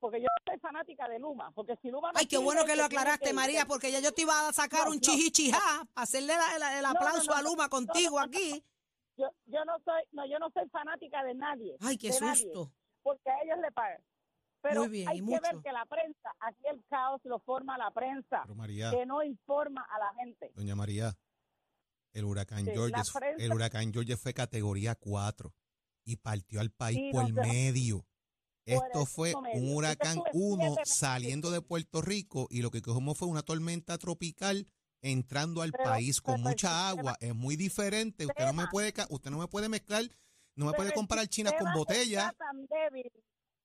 porque 0.00 0.22
yo 0.22 0.26
soy 0.46 0.58
fanática 0.58 1.06
de 1.06 1.18
Luma, 1.18 1.50
porque 1.54 1.76
si 1.82 1.90
Luma 1.90 2.12
no 2.12 2.18
Ay, 2.18 2.24
qué 2.24 2.38
bueno 2.38 2.64
que 2.64 2.76
lo 2.76 2.84
aclaraste. 2.84 3.34
María, 3.34 3.66
porque 3.66 3.92
ya 3.92 4.00
yo 4.00 4.10
te 4.12 4.22
iba 4.22 4.48
a 4.48 4.52
sacar 4.54 4.84
No, 4.86 4.92
un 4.92 4.96
no, 4.96 5.00
chihichijá 5.02 5.58
para 5.92 6.02
hacerle 6.04 6.32
la- 6.34 6.58
la- 6.58 6.78
el 6.78 6.82
no, 6.84 6.88
aplauso 6.88 7.30
no, 7.30 7.36
a 7.36 7.42
Luma 7.42 7.64
no, 7.64 7.68
contigo 7.68 8.12
no, 8.18 8.20
no. 8.20 8.22
aquí. 8.26 8.64
Yo, 9.18 9.28
yo 9.44 9.66
no 9.66 9.78
soy, 9.84 10.02
no, 10.12 10.24
yo 10.26 10.38
no 10.38 10.48
soy 10.48 10.66
fanática 10.70 11.22
de 11.24 11.34
nadie. 11.34 11.76
Ay, 11.80 11.98
qué 11.98 12.08
nadie, 12.22 12.44
susto. 12.44 12.72
porque 13.02 13.28
a 13.30 13.42
ellos 13.42 13.58
le 13.60 13.70
pagan. 13.70 14.00
Pero 14.62 14.80
Muy 14.80 14.88
bien, 14.88 15.08
hay 15.10 15.16
que 15.16 15.22
mucho. 15.24 15.42
ver 15.42 15.56
que 15.62 15.72
la 15.72 15.84
prensa, 15.84 16.34
aquí 16.40 16.62
el 16.72 16.82
caos 16.88 17.20
lo 17.24 17.38
forma 17.40 17.76
la 17.76 17.90
prensa, 17.90 18.44
Pero 18.44 18.54
María, 18.54 18.90
que 18.92 19.04
no 19.04 19.22
informa 19.22 19.82
a 19.90 19.98
la 19.98 20.14
gente. 20.14 20.50
doña 20.54 20.74
María, 20.74 21.12
el 22.14 22.24
huracán 22.24 22.64
Sí, 22.64 22.70
George, 22.72 22.94
el 23.36 23.52
huracán 23.52 23.92
George 23.92 24.16
fue 24.16 24.32
categoría 24.32 24.94
4 24.94 25.52
y 26.08 26.16
partió 26.16 26.60
al 26.60 26.70
país 26.70 26.98
Sí, 26.98 27.10
por 27.12 27.28
no 27.30 27.42
sé. 27.42 27.48
medio. 27.48 28.04
Esto 28.64 29.00
el 29.02 29.06
fue 29.06 29.34
medio. 29.40 29.60
un 29.62 29.74
huracán 29.76 30.14
sube 30.16 30.30
1 30.32 30.56
siete 30.64 30.80
meses. 30.80 30.94
saliendo 30.98 31.50
de 31.50 31.60
Puerto 31.62 32.02
Rico 32.02 32.46
y 32.50 32.62
lo 32.62 32.70
que 32.70 32.82
cogimos 32.82 33.16
fue 33.16 33.28
una 33.28 33.42
tormenta 33.42 33.96
tropical 33.98 34.66
entrando 35.02 35.62
al 35.62 35.72
Pero- 35.72 35.84
país 35.84 36.20
con 36.20 36.34
pero 36.36 36.48
el 36.48 36.52
mucha 36.54 36.88
agua. 36.88 37.16
Es 37.20 37.34
muy 37.34 37.56
diferente. 37.56 38.26
Usted 38.26 38.44
no 38.46 38.52
me 38.52 38.66
puede 38.68 38.92
usted 39.10 39.30
no 39.30 39.38
me 39.38 39.48
puede 39.48 39.68
mezclar, 39.68 40.04
no 40.56 40.66
me 40.66 40.72
puede 40.72 40.88
el 40.90 40.94
comparar 40.94 41.26
China 41.28 41.52
con 41.58 41.72
botella. 41.72 42.28
Está 42.30 42.44
tan 42.44 42.66
débil, 42.66 43.10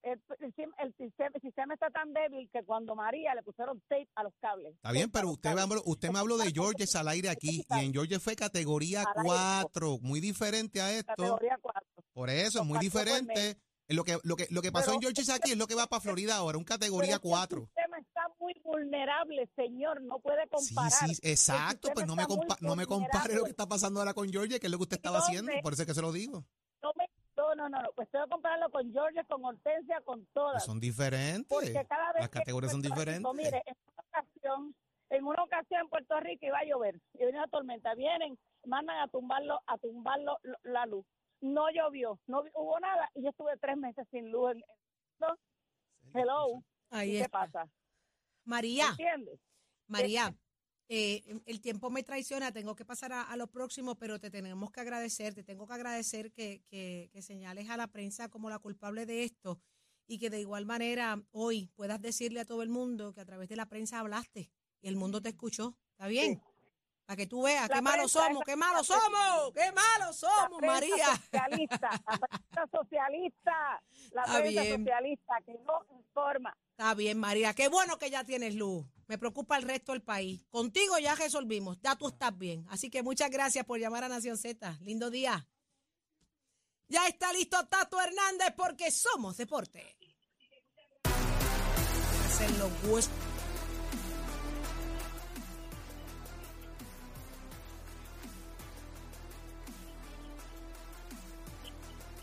el, 0.03 0.21
el 0.39 0.53
el 0.77 0.93
sistema, 0.95 1.31
el 1.33 1.41
sistema 1.41 1.73
está 1.73 1.89
tan 1.89 2.13
débil 2.13 2.49
que 2.53 2.63
cuando 2.63 2.93
María 2.95 3.33
le 3.35 3.41
pusieron 3.43 3.81
tape 3.89 4.07
a 4.15 4.23
los 4.23 4.33
cables. 4.39 4.73
Está 4.75 4.91
bien, 4.91 5.09
pero 5.11 5.31
usted 5.31 5.53
me 5.55 5.63
usted 5.85 6.11
me 6.11 6.19
habló 6.19 6.37
de 6.37 6.51
Georges 6.51 6.95
al 6.95 7.07
aire 7.07 7.29
aquí 7.29 7.65
y 7.69 7.79
en 7.79 7.91
Georges 7.93 8.21
fue 8.21 8.35
categoría 8.35 9.01
Al 9.01 9.07
aire. 9.17 9.23
4, 9.25 9.97
muy 10.01 10.19
diferente 10.21 10.81
a 10.81 10.91
esto. 10.93 11.13
Categoría 11.17 11.57
4. 11.61 11.81
Por 12.13 12.29
eso 12.29 12.59
es 12.59 12.65
muy 12.65 12.75
por 12.75 12.83
diferente. 12.83 13.57
Lo 13.89 14.03
que, 14.03 14.17
lo 14.23 14.35
que, 14.35 14.47
lo 14.49 14.61
que 14.61 14.71
pasó 14.71 14.85
Pero- 14.87 14.95
en 14.95 15.01
Georges 15.01 15.29
aquí 15.29 15.51
es 15.51 15.57
lo 15.57 15.67
que 15.67 15.75
va 15.75 15.87
para 15.87 15.99
Florida 16.01 16.35
ahora, 16.37 16.57
un 16.57 16.63
categoría 16.63 17.19
4. 17.19 17.59
El 17.59 17.65
sistema 17.65 17.99
está 17.99 18.21
muy 18.39 18.53
vulnerable, 18.63 19.49
señor, 19.55 20.01
no 20.01 20.19
puede 20.19 20.43
Sí, 20.57 20.73
comparar. 20.73 20.91
sí, 21.09 21.17
exacto, 21.21 21.89
El 21.89 21.93
pues 21.93 22.07
no 22.07 22.15
me, 22.15 22.23
compa- 22.23 22.57
no 22.61 22.75
me 22.75 22.85
compare 22.87 23.35
lo 23.35 23.43
que 23.43 23.49
está 23.51 23.67
pasando 23.67 23.99
ahora 23.99 24.13
con 24.13 24.29
Georgia, 24.31 24.57
que 24.57 24.67
es 24.67 24.71
lo 24.71 24.77
que 24.77 24.83
usted 24.83 24.95
estaba 24.97 25.17
Entonces- 25.17 25.39
haciendo, 25.41 25.61
por 25.61 25.73
eso 25.73 25.81
es 25.83 25.87
que 25.87 25.93
se 25.93 26.01
lo 26.01 26.11
digo. 26.11 26.45
No, 26.81 26.91
me- 26.97 27.09
no, 27.35 27.55
no, 27.55 27.69
no, 27.69 27.77
pues 27.95 28.09
tengo 28.09 28.23
que 28.25 28.31
compararlo 28.31 28.69
con 28.71 28.91
Georgia, 28.91 29.23
con 29.25 29.43
Hortensia, 29.45 30.01
con 30.05 30.25
todas. 30.33 30.63
son 30.63 30.79
diferentes. 30.79 31.45
Porque 31.49 31.73
cada 31.87 32.13
vez 32.13 32.21
Las 32.21 32.29
categorías 32.29 32.71
son 32.71 32.81
Rico, 32.83 32.95
diferentes. 32.95 33.33
Mire, 33.35 33.63
en 33.65 33.75
una 33.85 34.03
ocasión, 34.07 34.75
en 35.09 35.23
una 35.25 35.43
ocasión 35.43 35.81
en 35.81 35.89
Puerto 35.89 36.19
Rico 36.21 36.45
iba 36.45 36.57
a 36.59 36.63
llover 36.65 36.99
y 37.13 37.25
venía 37.25 37.41
una 37.41 37.47
tormenta. 37.49 37.93
Vienen, 37.95 38.39
mandan 38.65 38.97
a 38.99 39.07
tumbarlo, 39.09 39.59
a 39.67 39.77
tumbarlo 39.77 40.37
lo- 40.43 40.57
la 40.63 40.85
luz. 40.85 41.05
No 41.43 41.69
llovió, 41.71 42.17
no 42.25 42.41
hubo 42.53 42.79
nada 42.79 43.09
y 43.13 43.21
yo 43.21 43.29
estuve 43.31 43.57
tres 43.57 43.75
meses 43.75 44.07
sin 44.11 44.31
luz. 44.31 44.51
En, 44.51 44.63
¿no? 45.19 45.37
Hello, 46.13 46.63
Ahí 46.89 47.11
¿qué 47.11 47.19
está. 47.19 47.29
pasa? 47.47 47.69
María, 48.45 48.87
¿Entiendes? 48.91 49.39
María, 49.87 50.33
eh, 50.87 51.21
el 51.45 51.59
tiempo 51.59 51.89
me 51.89 52.01
traiciona, 52.01 52.53
tengo 52.53 52.75
que 52.75 52.85
pasar 52.85 53.11
a, 53.11 53.23
a 53.23 53.35
lo 53.35 53.47
próximo, 53.47 53.95
pero 53.95 54.21
te 54.21 54.31
tenemos 54.31 54.71
que 54.71 54.79
agradecer, 54.79 55.33
te 55.33 55.43
tengo 55.43 55.67
que 55.67 55.73
agradecer 55.73 56.31
que, 56.31 56.63
que, 56.69 57.09
que 57.11 57.21
señales 57.21 57.69
a 57.69 57.75
la 57.75 57.87
prensa 57.87 58.29
como 58.29 58.49
la 58.49 58.59
culpable 58.59 59.05
de 59.05 59.25
esto 59.25 59.59
y 60.07 60.19
que 60.19 60.29
de 60.29 60.39
igual 60.39 60.65
manera 60.65 61.21
hoy 61.31 61.71
puedas 61.75 62.01
decirle 62.01 62.39
a 62.39 62.45
todo 62.45 62.63
el 62.63 62.69
mundo 62.69 63.13
que 63.13 63.19
a 63.19 63.25
través 63.25 63.49
de 63.49 63.57
la 63.57 63.67
prensa 63.67 63.99
hablaste 63.99 64.49
y 64.81 64.87
el 64.87 64.95
mundo 64.95 65.21
te 65.21 65.29
escuchó. 65.29 65.77
¿Está 65.91 66.07
bien? 66.07 66.41
Para 67.05 67.17
que 67.17 67.27
tú 67.27 67.43
veas 67.43 67.69
qué 67.69 67.81
malos 67.81 68.11
somos, 68.13 68.43
qué 68.45 68.55
malos 68.55 68.87
somos, 68.87 69.51
qué 69.53 69.71
malos 69.73 70.15
somos, 70.17 70.61
la 70.61 70.67
María. 70.67 71.05
socialista, 71.15 71.89
la 72.07 72.17
prensa 72.17 72.69
socialista, 72.71 73.83
la 74.13 74.21
Está 74.23 74.35
prensa 74.39 74.61
bien. 74.61 74.77
socialista 74.77 75.33
que 75.45 75.53
no 75.65 75.85
informa. 75.99 76.57
Está 76.71 76.93
bien, 76.93 77.19
María. 77.19 77.53
Qué 77.53 77.67
bueno 77.67 77.99
que 77.99 78.09
ya 78.09 78.23
tienes 78.23 78.55
luz. 78.55 78.85
Me 79.07 79.17
preocupa 79.17 79.57
el 79.57 79.63
resto 79.63 79.91
del 79.91 80.01
país. 80.01 80.45
Contigo 80.49 80.97
ya 80.97 81.13
resolvimos. 81.15 81.77
Ya 81.81 81.95
tú 81.97 82.07
estás 82.07 82.35
bien. 82.37 82.65
Así 82.69 82.89
que 82.89 83.03
muchas 83.03 83.29
gracias 83.29 83.65
por 83.65 83.79
llamar 83.79 84.05
a 84.05 84.09
Nación 84.09 84.37
Z. 84.37 84.77
Lindo 84.81 85.09
día. 85.09 85.45
Ya 86.87 87.05
está 87.07 87.33
listo 87.33 87.65
Tato 87.67 87.99
Hernández 87.99 88.53
porque 88.55 88.91
somos 88.91 89.35
deporte. 89.37 89.97
Hacen 92.25 92.59
los 92.59 92.71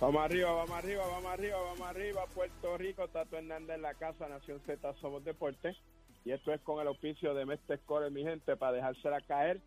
Vamos 0.01 0.23
arriba, 0.23 0.51
vamos 0.51 0.71
arriba, 0.71 1.07
vamos 1.07 1.31
arriba, 1.31 1.61
vamos 1.61 1.87
arriba. 1.87 2.27
Puerto 2.35 2.79
Rico, 2.79 3.07
Tato 3.09 3.37
Hernández 3.37 3.77
en 3.77 3.83
la 3.83 3.93
casa, 3.93 4.31
Nación 4.31 4.59
Z, 4.65 4.95
Somos 4.95 5.23
Deporte. 5.27 5.77
Y 6.25 6.33
esto 6.33 6.55
es 6.55 6.61
con 6.63 6.81
el 6.81 6.89
oficio 6.89 7.35
de 7.35 7.45
Mestre 7.45 7.77
Score, 7.77 8.11
mi 8.11 8.23
gente, 8.23 8.57
para 8.57 8.73
dejársela 8.73 9.21
caer. 9.21 9.61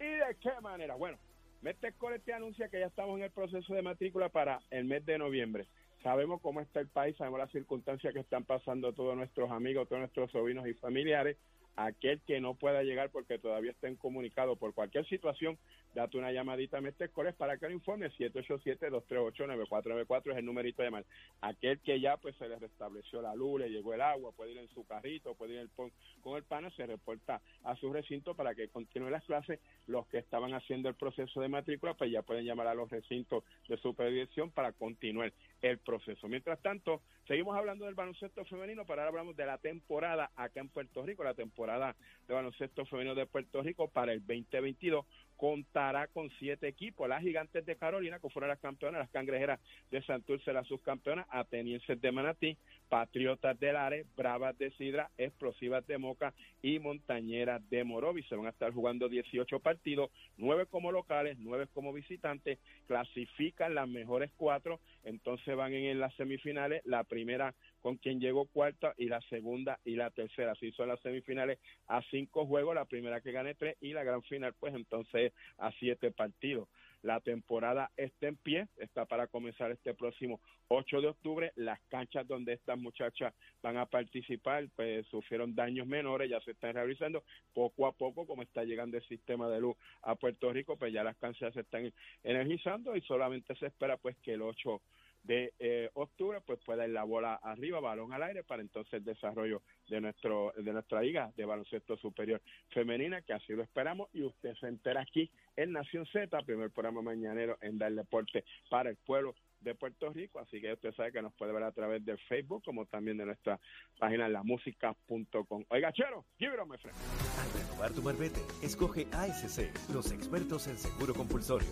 ¿Y 0.00 0.04
de 0.04 0.36
qué 0.40 0.58
manera? 0.62 0.94
Bueno, 0.94 1.18
Mestre 1.60 1.92
Score 1.92 2.18
te 2.18 2.32
anuncia 2.32 2.70
que 2.70 2.80
ya 2.80 2.86
estamos 2.86 3.18
en 3.18 3.24
el 3.24 3.30
proceso 3.30 3.74
de 3.74 3.82
matrícula 3.82 4.30
para 4.30 4.62
el 4.70 4.86
mes 4.86 5.04
de 5.04 5.18
noviembre. 5.18 5.66
Sabemos 6.02 6.40
cómo 6.40 6.62
está 6.62 6.80
el 6.80 6.88
país, 6.88 7.14
sabemos 7.18 7.40
las 7.40 7.52
circunstancias 7.52 8.14
que 8.14 8.20
están 8.20 8.44
pasando 8.44 8.94
todos 8.94 9.14
nuestros 9.14 9.50
amigos, 9.50 9.86
todos 9.86 10.00
nuestros 10.00 10.30
sobrinos 10.30 10.66
y 10.66 10.72
familiares. 10.72 11.36
Aquel 11.76 12.22
que 12.22 12.40
no 12.40 12.54
pueda 12.54 12.82
llegar 12.84 13.10
porque 13.10 13.38
todavía 13.38 13.72
estén 13.72 13.96
comunicados 13.96 14.58
por 14.58 14.72
cualquier 14.72 15.06
situación, 15.08 15.58
date 15.94 16.18
una 16.18 16.32
llamadita 16.32 16.78
a 16.78 16.80
Mestre 16.80 17.08
Scores 17.08 17.34
para 17.34 17.56
que 17.56 17.66
lo 17.68 17.72
informe. 17.72 18.10
787-238-9494 18.10 20.32
es 20.32 20.36
el 20.38 20.44
numerito 20.44 20.82
de 20.82 20.88
llamar. 20.88 21.04
Aquel 21.40 21.78
que 21.80 22.00
ya 22.00 22.16
pues 22.16 22.34
se 22.36 22.48
le 22.48 22.58
restableció 22.58 23.22
la 23.22 23.34
luz, 23.34 23.60
le 23.60 23.70
llegó 23.70 23.94
el 23.94 24.00
agua, 24.00 24.32
puede 24.32 24.52
ir 24.52 24.58
en 24.58 24.68
su 24.68 24.84
carrito, 24.86 25.34
puede 25.34 25.54
ir 25.54 25.58
el 25.60 25.68
pon- 25.68 25.92
con 26.20 26.36
el 26.36 26.44
pana, 26.44 26.70
se 26.70 26.86
reporta 26.86 27.40
a 27.62 27.76
su 27.76 27.92
recinto 27.92 28.34
para 28.34 28.54
que 28.54 28.68
continúe 28.68 29.10
las 29.10 29.24
clases. 29.24 29.60
Los 29.86 30.06
que 30.08 30.18
estaban 30.18 30.54
haciendo 30.54 30.88
el 30.88 30.94
proceso 30.94 31.40
de 31.40 31.48
matrícula, 31.48 31.94
pues 31.94 32.10
ya 32.10 32.22
pueden 32.22 32.44
llamar 32.44 32.66
a 32.66 32.74
los 32.74 32.90
recintos 32.90 33.44
de 33.68 33.76
supervisión 33.78 34.50
para 34.50 34.72
continuar 34.72 35.32
el 35.62 35.78
proceso. 35.78 36.28
Mientras 36.28 36.60
tanto, 36.60 37.02
seguimos 37.26 37.56
hablando 37.56 37.84
del 37.86 37.94
baloncesto 37.94 38.44
femenino, 38.46 38.84
pero 38.86 39.00
ahora 39.00 39.08
hablamos 39.10 39.36
de 39.36 39.46
la 39.46 39.58
temporada 39.58 40.30
acá 40.36 40.60
en 40.60 40.68
Puerto 40.68 41.02
Rico, 41.04 41.24
la 41.24 41.34
temporada 41.34 41.94
de 42.26 42.34
baloncesto 42.34 42.84
femenino 42.86 43.14
de 43.14 43.26
Puerto 43.26 43.62
Rico 43.62 43.88
para 43.88 44.12
el 44.12 44.20
2022 44.20 45.04
contará 45.44 46.06
con 46.06 46.30
siete 46.38 46.66
equipos. 46.68 47.06
Las 47.06 47.20
gigantes 47.20 47.66
de 47.66 47.76
Carolina, 47.76 48.18
que 48.18 48.30
fueron 48.30 48.48
las 48.48 48.58
campeonas, 48.60 49.00
las 49.00 49.10
cangrejeras 49.10 49.60
de 49.90 50.00
Santurce, 50.00 50.54
las 50.54 50.66
subcampeonas, 50.66 51.26
atenienses 51.28 52.00
de 52.00 52.12
Manatí, 52.12 52.56
patriotas 52.88 53.60
de 53.60 53.74
Lares, 53.74 54.06
bravas 54.16 54.56
de 54.56 54.70
Sidra, 54.70 55.10
explosivas 55.18 55.86
de 55.86 55.98
Moca 55.98 56.32
y 56.62 56.78
montañeras 56.78 57.60
de 57.68 57.84
Morovis. 57.84 58.26
Se 58.26 58.36
van 58.36 58.46
a 58.46 58.50
estar 58.50 58.72
jugando 58.72 59.10
18 59.10 59.60
partidos, 59.60 60.10
nueve 60.38 60.64
como 60.64 60.90
locales, 60.90 61.36
nueve 61.38 61.66
como 61.74 61.92
visitantes, 61.92 62.58
clasifican 62.86 63.74
las 63.74 63.86
mejores 63.86 64.30
cuatro, 64.38 64.80
entonces 65.04 65.54
van 65.54 65.74
en 65.74 66.00
las 66.00 66.14
semifinales, 66.14 66.80
la 66.86 67.04
primera 67.04 67.54
con 67.84 67.98
quien 67.98 68.18
llegó 68.18 68.46
cuarta 68.46 68.94
y 68.96 69.08
la 69.08 69.20
segunda 69.28 69.78
y 69.84 69.94
la 69.94 70.08
tercera. 70.08 70.52
Así 70.52 70.72
son 70.72 70.88
las 70.88 70.98
semifinales 71.00 71.58
a 71.86 72.00
cinco 72.10 72.46
juegos, 72.46 72.74
la 72.74 72.86
primera 72.86 73.20
que 73.20 73.30
gane 73.30 73.54
tres 73.54 73.76
y 73.82 73.92
la 73.92 74.02
gran 74.02 74.22
final 74.22 74.54
pues 74.58 74.74
entonces 74.74 75.34
a 75.58 75.70
siete 75.72 76.10
partidos. 76.10 76.66
La 77.02 77.20
temporada 77.20 77.90
está 77.98 78.28
en 78.28 78.36
pie, 78.36 78.68
está 78.78 79.04
para 79.04 79.26
comenzar 79.26 79.70
este 79.70 79.92
próximo 79.92 80.40
8 80.68 81.02
de 81.02 81.08
octubre. 81.08 81.52
Las 81.56 81.78
canchas 81.90 82.26
donde 82.26 82.54
estas 82.54 82.78
muchachas 82.78 83.34
van 83.62 83.76
a 83.76 83.84
participar 83.84 84.66
pues 84.74 85.06
sufrieron 85.08 85.54
daños 85.54 85.86
menores, 85.86 86.30
ya 86.30 86.40
se 86.40 86.52
están 86.52 86.72
realizando 86.72 87.22
poco 87.52 87.86
a 87.86 87.92
poco 87.92 88.26
como 88.26 88.40
está 88.40 88.64
llegando 88.64 88.96
el 88.96 89.06
sistema 89.06 89.50
de 89.50 89.60
luz 89.60 89.76
a 90.00 90.14
Puerto 90.14 90.50
Rico, 90.50 90.78
pues 90.78 90.90
ya 90.90 91.04
las 91.04 91.18
canchas 91.18 91.52
se 91.52 91.60
están 91.60 91.92
energizando 92.22 92.96
y 92.96 93.02
solamente 93.02 93.54
se 93.56 93.66
espera 93.66 93.98
pues 93.98 94.16
que 94.22 94.32
el 94.32 94.40
8 94.40 94.80
de 95.24 95.52
eh, 95.58 95.90
octubre 95.94 96.40
pues 96.42 96.60
pueda 96.64 96.86
ir 96.86 96.92
la 96.92 97.04
bola 97.04 97.34
arriba, 97.42 97.80
balón 97.80 98.12
al 98.12 98.22
aire 98.22 98.44
para 98.44 98.62
entonces 98.62 98.92
el 98.94 99.04
desarrollo 99.04 99.62
de 99.88 100.00
nuestro 100.00 100.52
de 100.56 100.72
nuestra 100.72 101.00
liga 101.00 101.32
de 101.36 101.44
baloncesto 101.44 101.96
superior 101.96 102.40
femenina 102.70 103.22
que 103.22 103.32
así 103.32 103.52
lo 103.54 103.62
esperamos 103.62 104.08
y 104.12 104.22
usted 104.22 104.54
se 104.56 104.68
entera 104.68 105.00
aquí 105.00 105.30
en 105.56 105.72
Nación 105.72 106.06
Z, 106.06 106.42
primer 106.42 106.70
programa 106.70 107.02
mañanero 107.02 107.58
en 107.60 107.78
Dar 107.78 107.92
Deporte 107.92 108.44
para 108.68 108.90
el 108.90 108.96
pueblo 108.96 109.34
de 109.60 109.74
Puerto 109.74 110.10
Rico, 110.10 110.38
así 110.38 110.60
que 110.60 110.72
usted 110.74 110.94
sabe 110.94 111.10
que 111.10 111.22
nos 111.22 111.32
puede 111.34 111.52
ver 111.52 111.62
a 111.62 111.72
través 111.72 112.04
del 112.04 112.18
Facebook 112.28 112.62
como 112.64 112.84
también 112.84 113.16
de 113.16 113.24
nuestra 113.24 113.58
página 113.98 114.28
lamusica.com. 114.28 115.64
Oiga, 115.70 115.90
chero, 115.92 116.26
give 116.38 116.52
it 116.52 116.60
my 116.68 116.76
friend. 116.76 116.96
Al 117.40 117.50
renovar 117.52 117.92
tu 117.92 118.02
marbete, 118.02 118.40
escoge 118.62 119.06
ASC, 119.12 119.72
los 119.92 120.12
expertos 120.12 120.68
en 120.68 120.76
seguro 120.76 121.14
compulsorio. 121.14 121.68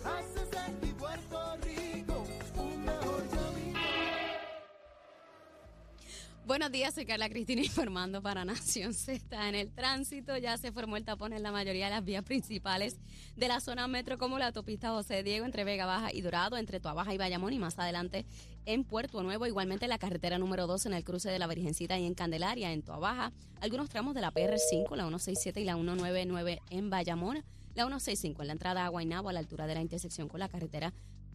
Buenos 6.45 6.73
días, 6.73 6.93
soy 6.93 7.05
Carla 7.05 7.29
Cristina 7.29 7.61
informando 7.63 8.21
para 8.21 8.43
Nación 8.43 8.93
Z. 8.93 9.47
En 9.47 9.55
el 9.55 9.71
tránsito 9.71 10.35
ya 10.35 10.57
se 10.57 10.73
formó 10.73 10.97
el 10.97 11.05
tapón 11.05 11.31
en 11.31 11.41
la 11.41 11.53
mayoría 11.53 11.85
de 11.85 11.91
las 11.91 12.03
vías 12.03 12.25
principales 12.25 12.97
de 13.37 13.47
la 13.47 13.61
zona 13.61 13.87
metro, 13.87 14.17
como 14.17 14.37
la 14.37 14.47
autopista 14.47 14.89
José 14.89 15.23
Diego 15.23 15.45
entre 15.45 15.63
Vega 15.63 15.85
Baja 15.85 16.11
y 16.11 16.19
Dorado, 16.19 16.57
entre 16.57 16.81
Tuabaja 16.81 17.13
y 17.13 17.17
Bayamón 17.17 17.53
y 17.53 17.59
más 17.59 17.79
adelante 17.79 18.25
en 18.65 18.83
Puerto 18.83 19.23
Nuevo. 19.23 19.47
Igualmente 19.47 19.87
la 19.87 19.97
carretera 19.97 20.37
número 20.37 20.67
2 20.67 20.87
en 20.87 20.93
el 20.95 21.05
cruce 21.05 21.31
de 21.31 21.39
la 21.39 21.47
Virgencita 21.47 21.97
y 21.97 22.05
en 22.05 22.13
Candelaria, 22.13 22.73
en 22.73 22.81
Tuabaja. 22.81 23.31
Algunos 23.61 23.87
tramos 23.87 24.13
de 24.13 24.19
la 24.19 24.33
PR5, 24.33 24.97
la 24.97 25.03
167 25.03 25.61
y 25.61 25.63
la 25.63 25.75
199 25.75 26.61
en 26.71 26.89
Bayamón. 26.89 27.37
La 27.73 27.83
165 27.85 28.41
en 28.41 28.47
la 28.47 28.53
entrada 28.53 28.85
a 28.85 28.89
Guaynabo 28.89 29.29
a 29.29 29.33
la 29.33 29.39
altura 29.39 29.65
de 29.65 29.75
la 29.75 29.81
intersección 29.81 30.27
con 30.27 30.41
la 30.41 30.49
carretera 30.49 30.93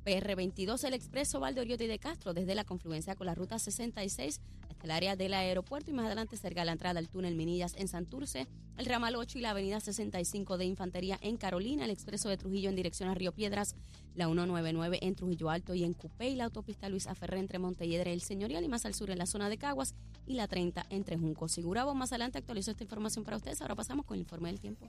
PR22, 0.09 0.83
el 0.85 0.95
expreso 0.95 1.39
Valdoriotti 1.39 1.87
de 1.87 1.99
Castro, 1.99 2.33
desde 2.33 2.55
la 2.55 2.65
confluencia 2.65 3.15
con 3.15 3.27
la 3.27 3.35
ruta 3.35 3.59
66 3.59 4.41
hasta 4.71 4.85
el 4.85 4.91
área 4.91 5.17
del 5.17 5.35
aeropuerto 5.35 5.91
y 5.91 5.95
más 5.95 6.07
adelante 6.07 6.39
cerca 6.39 6.63
de 6.63 6.67
la 6.67 6.73
entrada 6.73 6.99
al 6.99 7.11
túnel 7.11 7.35
Minillas 7.35 7.75
en 7.77 7.89
Santurce, 7.89 8.47
el 8.79 8.87
ramal 8.87 9.17
8 9.17 9.37
y 9.39 9.43
la 9.43 9.51
avenida 9.51 9.81
65 9.81 10.57
de 10.57 10.65
Infantería 10.65 11.19
en 11.21 11.37
Carolina, 11.37 11.85
el 11.85 11.91
expreso 11.91 12.31
de 12.31 12.39
Trujillo 12.39 12.71
en 12.71 12.77
dirección 12.77 13.11
a 13.11 13.15
Río 13.15 13.33
Piedras, 13.33 13.75
la 14.15 14.25
199 14.25 14.99
en 15.03 15.15
Trujillo 15.15 15.51
Alto 15.51 15.75
y 15.75 15.85
en 15.85 15.93
Cupé 15.93 16.31
y 16.31 16.37
la 16.37 16.45
autopista 16.45 16.89
Luis 16.89 17.07
Aferré 17.07 17.39
entre 17.39 17.59
Montelledre 17.59 18.11
y 18.11 18.15
el 18.15 18.23
Señorial 18.23 18.65
y 18.65 18.69
más 18.69 18.87
al 18.87 18.95
sur 18.95 19.11
en 19.11 19.19
la 19.19 19.27
zona 19.27 19.51
de 19.51 19.59
Caguas 19.59 19.95
y 20.27 20.35
la 20.35 20.49
30 20.49 20.87
entre 20.89 21.19
Juncos 21.19 21.59
y 21.59 21.63
Gurabo. 21.63 21.95
Más 21.95 22.13
adelante 22.13 22.39
actualizo 22.39 22.71
esta 22.71 22.83
información 22.83 23.25
para 23.27 23.37
ustedes. 23.37 23.61
Ahora 23.61 23.75
pasamos 23.75 24.07
con 24.07 24.15
el 24.15 24.23
informe 24.23 24.49
del 24.49 24.59
tiempo. 24.59 24.89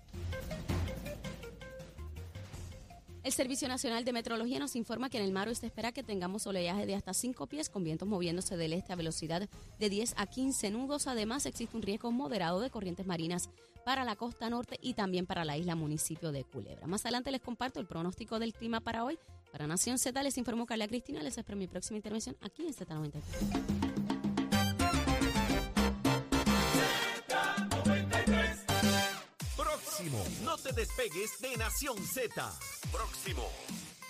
El 3.23 3.34
Servicio 3.34 3.67
Nacional 3.67 4.05
de 4.05 4.13
Meteorología 4.13 4.60
nos 4.60 4.75
informa 4.75 5.10
que 5.10 5.17
en 5.17 5.25
el 5.25 5.32
mar 5.34 5.53
se 5.53 5.65
espera 5.65 5.91
que 5.91 6.03
tengamos 6.03 6.47
oleaje 6.47 6.86
de 6.86 6.95
hasta 6.95 7.13
5 7.13 7.47
pies 7.47 7.69
con 7.69 7.84
vientos 7.84 8.08
moviéndose 8.08 8.55
del 8.55 8.73
este 8.73 8.93
a 8.93 8.95
velocidad 8.95 9.49
de 9.77 9.89
10 9.89 10.13
a 10.17 10.25
15 10.25 10.71
nudos. 10.71 11.08
Además, 11.08 11.45
existe 11.45 11.75
un 11.75 11.84
riesgo 11.84 12.12
moderado 12.12 12.62
de 12.62 12.69
corrientes 12.69 13.05
marinas 13.05 13.49
para 13.84 14.05
la 14.05 14.15
costa 14.15 14.49
norte 14.49 14.77
y 14.82 14.93
también 14.93 15.25
para 15.25 15.43
la 15.43 15.58
isla 15.58 15.75
municipio 15.75 16.32
de 16.32 16.45
Culebra. 16.45 16.88
Más 16.88 17.01
adelante 17.05 17.32
les 17.32 17.41
comparto 17.41 17.79
el 17.79 17.88
pronóstico 17.88 18.39
del 18.39 18.53
clima 18.53 18.79
para 18.79 19.03
hoy. 19.03 19.19
Para 19.51 19.67
Nación 19.67 19.97
Z 19.97 20.21
les 20.23 20.38
informó 20.38 20.65
Carla 20.65 20.88
Cristina. 20.88 21.21
Les 21.21 21.38
espero 21.38 21.58
mi 21.58 21.67
próxima 21.67 21.97
intervención 21.97 22.38
aquí 22.41 22.65
en 22.67 22.73
Z93. 22.73 23.88
No 30.49 30.57
te 30.57 30.71
despegues 30.71 31.39
de 31.41 31.55
Nación 31.57 31.95
Z. 32.03 32.51
Próximo. 32.91 33.47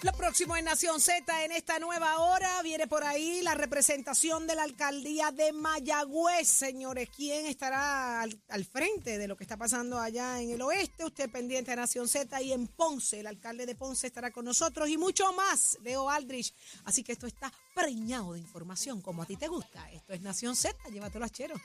Lo 0.02 0.14
próximo 0.14 0.56
en 0.56 0.64
Nación 0.64 1.02
Z 1.02 1.44
en 1.44 1.52
esta 1.52 1.78
nueva 1.78 2.20
hora 2.20 2.62
viene 2.62 2.88
por 2.88 3.04
ahí 3.04 3.42
la 3.42 3.54
representación 3.54 4.48
de 4.48 4.56
la 4.56 4.64
alcaldía 4.64 5.32
de 5.32 5.52
Mayagüez, 5.52 6.48
señores. 6.48 7.10
¿Quién 7.14 7.46
estará 7.46 8.22
al, 8.22 8.42
al, 8.48 8.64
frente 8.64 9.18
de 9.18 9.28
lo 9.28 9.36
que 9.36 9.44
está 9.44 9.58
pasando 9.58 10.00
allá 10.00 10.40
en 10.40 10.52
el 10.52 10.62
oeste? 10.62 11.04
Usted 11.04 11.30
pendiente 11.30 11.72
de 11.72 11.78
Nación 11.78 12.08
Z 12.08 12.42
y 12.42 12.54
en 12.54 12.68
Ponce, 12.68 13.20
el 13.20 13.28
alcalde 13.28 13.66
de 13.66 13.76
Ponce 13.76 14.08
estará 14.08 14.32
con 14.32 14.46
nosotros 14.46 14.88
y 14.88 14.98
mucho 14.98 15.34
más, 15.34 15.78
Leo 15.82 16.10
Aldrich. 16.10 16.54
Así 16.86 17.04
que 17.04 17.12
esto 17.12 17.28
está 17.28 17.52
preñado 17.76 18.34
de 18.34 18.40
información, 18.40 19.02
como 19.02 19.24
a 19.24 19.26
ti 19.26 19.36
te 19.36 19.50
gusta. 19.50 19.92
Esto 19.92 20.14
es 20.14 20.22
Nación 20.22 20.56
Z, 20.56 20.78
llévatelo 20.92 21.26
a 21.26 21.30
chero. 21.30 21.56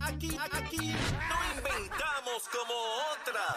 Aquí, 0.00 0.36
aquí 0.52 0.76
no 0.76 1.38
inventamos 1.56 2.48
como 2.52 2.74
otra. 3.12 3.56